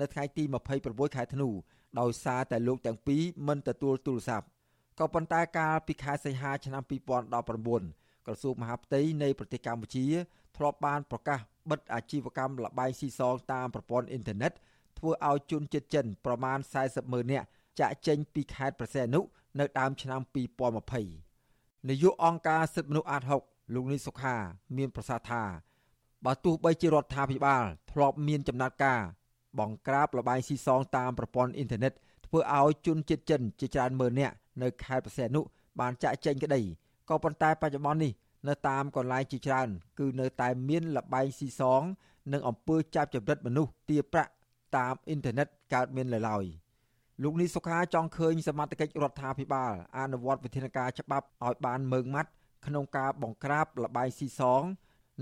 [0.00, 0.42] នៅថ្ងៃទី
[0.80, 1.48] 26ខែធ្នូ
[2.00, 4.46] ដោយសារតែលោកទាំងពីរមិនទទួលទូរស័ព្ទ
[4.98, 10.06] ក៏ប៉ុន្តែកាលពីខែសីហាឆ្នាំ2019ក្រសួងមហាផ្ទៃនៃប្រទេសកម្ពុជា
[10.56, 14.52] ធ្លាប់បានប្រកាសបិទអាជីវកម្មលបែងស៊ីសងតាមប្រព័ន្ធអ៊ីនធឺណិត
[14.98, 17.46] ធ្វើឲ្យជនជាតិចិនប្រមាណ40ម៉ឺននាក់
[17.80, 19.20] ចាក់ចេញពីខេត្តប្រសេអនុ
[19.58, 20.20] នៅដើមឆ្នាំ
[21.04, 24.36] 2020នាយកអង្គការសិទ្ធិមនុស្សអាត6លោកនីសុខា
[24.76, 25.42] មានប្រសាសន៍ថា
[26.24, 29.00] បើទោះបីជារដ្ឋាភិបាលធ្លាប់មានចំណាត់ការ
[29.58, 31.92] បង្ក្រាបលបែងស៊ីសងតាមប្រព័ន្ធអ៊ីនធឺណិត
[32.26, 35.40] ធ្វើឲ្យជនជាតិចិនជាច្រើនម៉ឺននាក់នៅខេត្តប្រសេអនុ
[35.80, 36.60] បានចាក់ចេញក្តី
[37.08, 38.12] ក៏ប៉ុន្តែបច្ចុប្បន្ននេះ
[38.48, 39.68] នៅតាមកន្លែងជាច្រើន
[39.98, 41.82] គឺនៅតែមានលបែងស៊ីសង
[42.32, 44.30] និងអំពើចាប់ចម្រិតមនុស្សទាប្រាក់
[44.76, 46.44] តាមអ៊ីនធឺណិតកើតមាននៅឡើយ
[47.22, 52.30] លោកនីសុខាចង់ឃើញសមត្ថកិច្ចរដ្ឋាភិបាលអនុវត្តវិធានការច្បាប់ឲ្យបានម៉ឺងម៉ាត់
[52.66, 54.62] ក្នុងការបង្ក្រាបលបាយស៊ីសង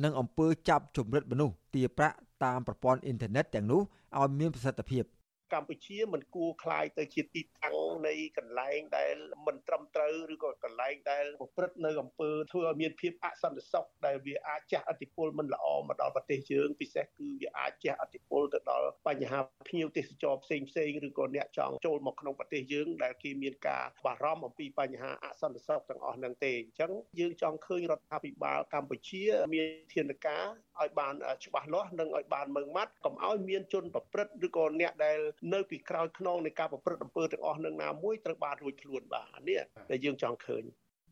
[0.04, 3.80] និងអំពើចាប់ជំរិតមនុស្សទាប្រាក់តាមប្រព័ន្ធអ៊ីនធឺណិតទាំងនោះ
[4.18, 5.04] ឲ្យមានប្រសិទ្ធភាព
[5.53, 7.75] កម្ពុជាមិនគួរคลายទៅជាទីតាំង
[8.07, 9.15] នៃកន្លែងដែល
[9.47, 19.39] មិនត្រឹមត្រូវឬក៏កន្លែងដែលប្រព្រឹត្តនៅអំពើធ្វើឲ្យមានភាពអសន្តិសុខដែលវាអាចជះឥទ្ធិពលមិនល្អមកដល់ប្រទេសយើងពិសេសគឺវាអាចជះឥទ្ធិពលទៅដល់បញ្ហា
[19.69, 29.23] ភ្ញៀវទេសចរផ្សេងផ្សេងឬក៏អ្នកចង់ចូលមកក្នុងប្រទេសយើងដែលគេមានការបារម្ភអំពីបញ្ហាអសន្តិសុខទាំងអស់ហ្នឹងទេអញ្ចឹងយើងចង់ឃើញរដ្ឋាភិបាលកម្ពុជា
[29.53, 30.45] មានធានាការ
[30.79, 31.13] ឲ្យបាន
[31.45, 35.19] ច្បាស់លាស់និងឲ្យបានម៉ឺងម៉ាត់កុំឲ្យមានជនប្រព្រឹត្តឬក៏អ្នកដែល
[35.52, 39.60] នៅពីក្រោយខ្នងនៃការប្រព្រឹត្តអំពើទាំងអស់នឹងណាមួយត្រូវបានរួចខ្លួនបាទនេះ
[39.90, 40.62] ដែលយើងចង់ឃើញ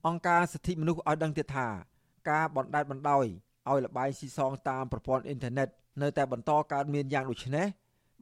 [0.07, 1.69] អង្គការសិទ្ធិមនុស្សឲ្យដឹងទៀតថា
[2.31, 3.27] ការបណ្តែតបណ្តោយ
[3.71, 5.69] ឲ្យលបាយស៊ីសងតាមប្រព័ន្ធអ៊ីនធឺណិត
[6.03, 7.67] នៅតែបន្តកើតមានយ៉ាងដូចនេះ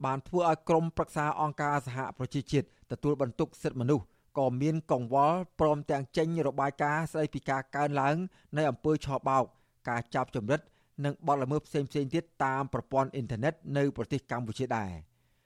[0.05, 4.05] បានធ្វើឲ្យក្រមប្រឹក្សាអង្គការសហប្រជាជាតិទទួលបន្ទុកសិទ្ធិមនុស្ស
[4.37, 8.15] ក៏មានកង្វល់ព្រមទាំងចេញរបាយការណ៍ស្ដីពីការកើនឡើង
[8.57, 9.43] នៃអំពើឆបោក
[9.89, 10.61] ការចាប់ចម្រិត
[11.05, 14.91] និងបទល្មើសផ្សេងៗទៀតតាមប្រព័ន្ធអ៊ីនធឺណិតនៅប្រទេសកម្ពុជាដែរ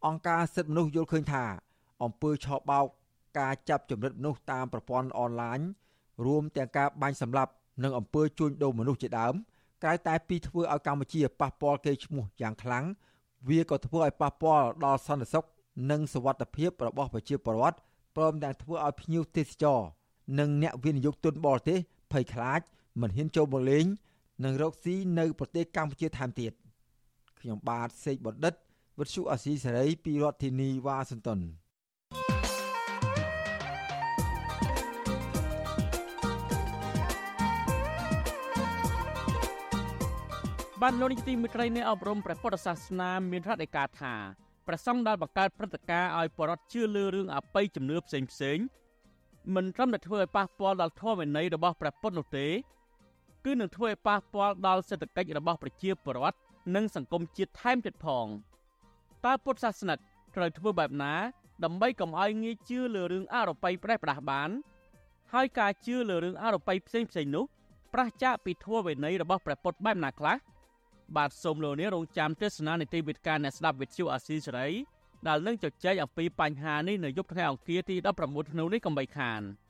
[0.07, 1.43] អង្គការសិទ្ធិមនុស្សយល់ឃើញថា
[2.03, 2.85] អំពើឆបោក
[3.39, 5.59] ការចាប់ចម្រិតមនុស្សតាមប្រព័ន្ធអនឡាញ
[6.25, 7.51] រួមទាំងការបាញ់សម្លាប់
[7.83, 9.33] និងអំពើជួញដូរមនុស្សជាដើម
[9.83, 12.85] ក្រៅតែពីធ្វើឲ្យកម្ពុជាប៉ះពាល់កេរ្តិ៍ឈ្មោះយ៉ាងខ្លាំង
[13.49, 15.45] វាក៏ធ្វើឲ្យប៉ះពាល់ដល់សន្តិសុខ
[15.91, 17.77] និងសុវត្ថិភាពរបស់ប្រជាពលរដ្ឋ
[18.15, 19.79] ព្រមទាំងធ្វើឲ្យភ្ញៀវទេសចរ
[20.39, 21.77] និងអ្នកវិនិយោគទុនបរទេស
[22.11, 22.61] ភ័យខ្លាច
[23.01, 23.85] មិនហ៊ានចូលមកលេង
[24.43, 26.51] និងរកស៊ីនៅប្រទេសកម្ពុជាថែមទៀត
[27.39, 28.53] ខ្ញុំបាទសេកបណ្ឌិត
[28.99, 31.39] វិទ្យុអាស៊ីសេរីពីរដ្ឋធានីវ៉ាស៊ីនតោន
[40.81, 44.13] បានលោកនាយកទីមេត្រីនៃអប់រំព្រះពុទ្ធសាសនាមានរដ្ឋឯកាថា
[44.67, 48.57] ព្រះសង្ឃដែលបង្កើតព្រឹត្តិការណ៍ឲ្យបរិវត្តជឿលើរឿងអបិយជំនឿផ្សេងផ្សេង
[49.55, 52.47] មិនត្រឹមតែធ្វើឲ្យប៉ះពាល់ដល់ធម៌វិន័យរបស់ព្រះពុទ្ធនោះទេ
[53.45, 56.37] គឺនឹងធ្វើឲ្យប៉ះពាល់ដល់សេដ្ឋកិច្ចរបស់ប្រជាពលរដ្ឋ
[56.75, 58.27] និងសង្គមជាតិថែមទៀតផង
[59.27, 59.99] តើពុទ្ធសាសនិក
[60.35, 61.13] ត្រូវធ្វើបែបណា
[61.63, 64.49] ដើម្បីកុំឲ្យងាយជឿលើរឿងអរូបីប្រេះផ្ដាស់បាន
[65.33, 67.45] ហើយការជឿលើរឿងអរូបីផ្សេងផ្សេងនោះ
[67.93, 70.35] ប្រះចាកពីធម៌វិន័យរបស់ព្រះពុទ្ធបែបណាខ្លះ
[71.15, 74.67] បាទសូមលោកនាងរងចាំទេសនានីតិវិទ្យាអ្នកស្ដាប់វិទ្យុអាស៊ីសេរី
[75.27, 79.41] ដែលនឹងជជែកអំពីបញ្ហានេះនៅយប់ថ្ងៃអង្គារទី19ធ្នូនេះកំបីខាន។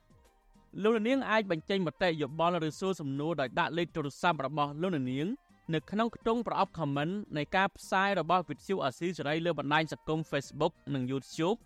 [0.83, 5.27] លោកនាងអាចបញ្ចេញមតិយោបល់ឬសួរសំណួរដោយដាក់លេខទូរស័ព្ទរបស់លោកនាង
[5.75, 11.57] នៅក្នុងខ្ទង់ប្រអប់ comment នៃការផ្សាយរបស់វិទ្យុអាស៊ីសេរីលើបណ្ដាញសង្គម Facebook និង YouTube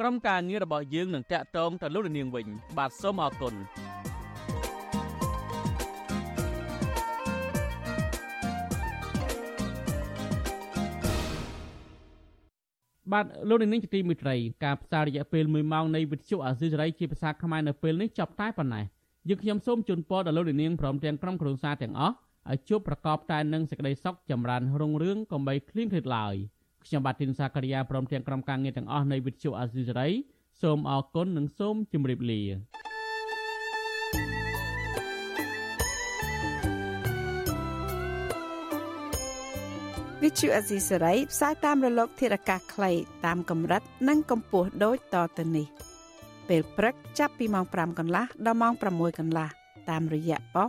[0.00, 2.46] ក្រុមការងាររបស់យើងនឹងតាក់ទងទៅលោកនាងវិញ
[2.78, 3.54] បាទសូមអរគុណ
[13.12, 18.84] បាទលោកនាងជាទីមេត្រីការផ្សាយរយៈពេល1ម៉ោងនៃវិទ្យុអាស៊ីសេរីជាភាសាខ្មែរនៅពេលនេះចប់តែប៉ុណ្ណេះ
[19.28, 22.14] យើងខ្ញុំសូមជូនពរដល់លោកនាងព្រមទាំងក្រុមគ្រួសារទាំងអស់
[22.52, 26.34] ឲ្យជួបប្រកបតែនឹងសេចក្តីសុខចម្រើនរុងរឿងកុំបីឃ្លៀងឃ្លាតឡើយ
[26.84, 30.08] ខ្ញុំបាទធីនសាករិយាព្រមទាំងក្រុមការងារទាំងអស់នៃវិទ្យុអាស៊ីសេរី
[30.62, 32.42] សូមអរគុណនិងសូមជម្រាបលា
[40.22, 42.92] វិទ្យុអេស៊ីសរ៉ៃផ្សាយតាមរលក ធារកាសខ្លី
[43.26, 45.66] តាមកម្រិត និងកម្ពស់ដូចតទៅនេះ
[46.48, 49.48] ពេលព្រឹកចាប់ពីម៉ោង5កន្លះដល់ម៉ោង6កន្លះ
[49.90, 50.68] តាមរយៈប៉ុស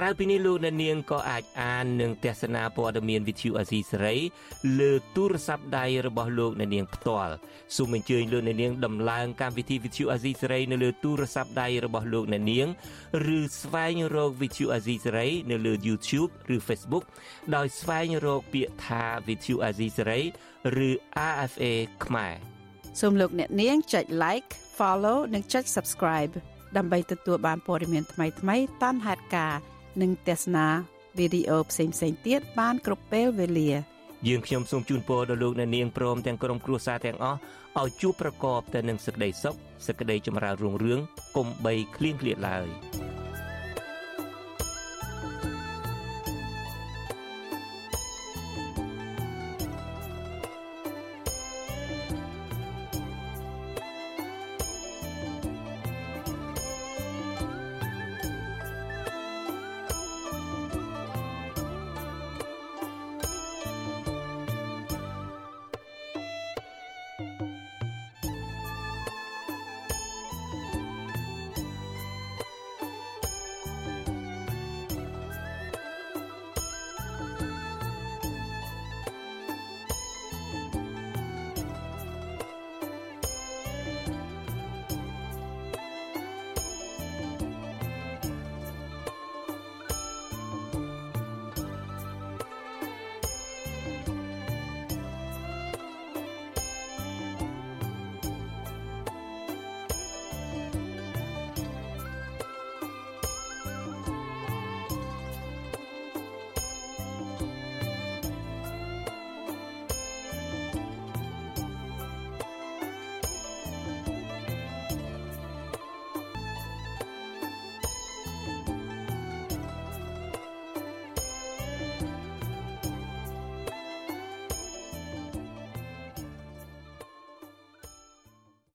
[0.00, 4.16] ក្រៅពីនេះលោកអ្នកនាងក៏អាចអាននិងទស្សនាព័ត៌មានវិទ្យុអាស៊ីសេរី
[4.78, 7.34] លើទូរស័ព្ទដៃរបស់លោកអ្នកនាងផ្ទាល់
[7.76, 12.66] សូមអញ្ជើញលោកអ្នកនាងដំឡើងកម្មវិធីវិទ្យុអាស៊ីសេរីនៅលើទូរស័ព្ទដៃរបស់លោកអ្នកនាង
[13.36, 17.04] ឬស្វែងរកវិទ្យុអាស៊ីសេរីនៅលើ YouTube ឬ Facebook
[17.54, 20.20] ដោយស្វែងរកពាក្យថាវិទ្យុអាស៊ីសេរី
[20.86, 20.90] ឬ
[21.30, 21.64] RFA
[22.04, 22.34] ខ្មែរ
[23.00, 26.32] សូមលោកអ្នកនាងចុច like follow និងចុច subscribe
[26.76, 30.66] ដើម្បីទទួលបានព័ត៌មានថ្មីៗតាមហេតុការណ៍ និងទស្សនា
[31.18, 31.94] វីដេអូផ្សេងៗ
[32.26, 33.70] ទៀតបានគ្រប់ពេលវេលា
[34.28, 37.38] យើងខ្ញុំសូមជូនពរដល់លោកអ្នកនាងព្រមទាំងក្រុមគ្រួសារទាំងអស់
[37.80, 39.54] ឲ្យជួបប្រកបតែនឹងសេចក្តីសុខ
[39.86, 41.00] សេចក្តីចម្រើនរុងរឿង
[41.36, 42.68] កុំបីឃ្លៀងឃ្លាតឡើយ។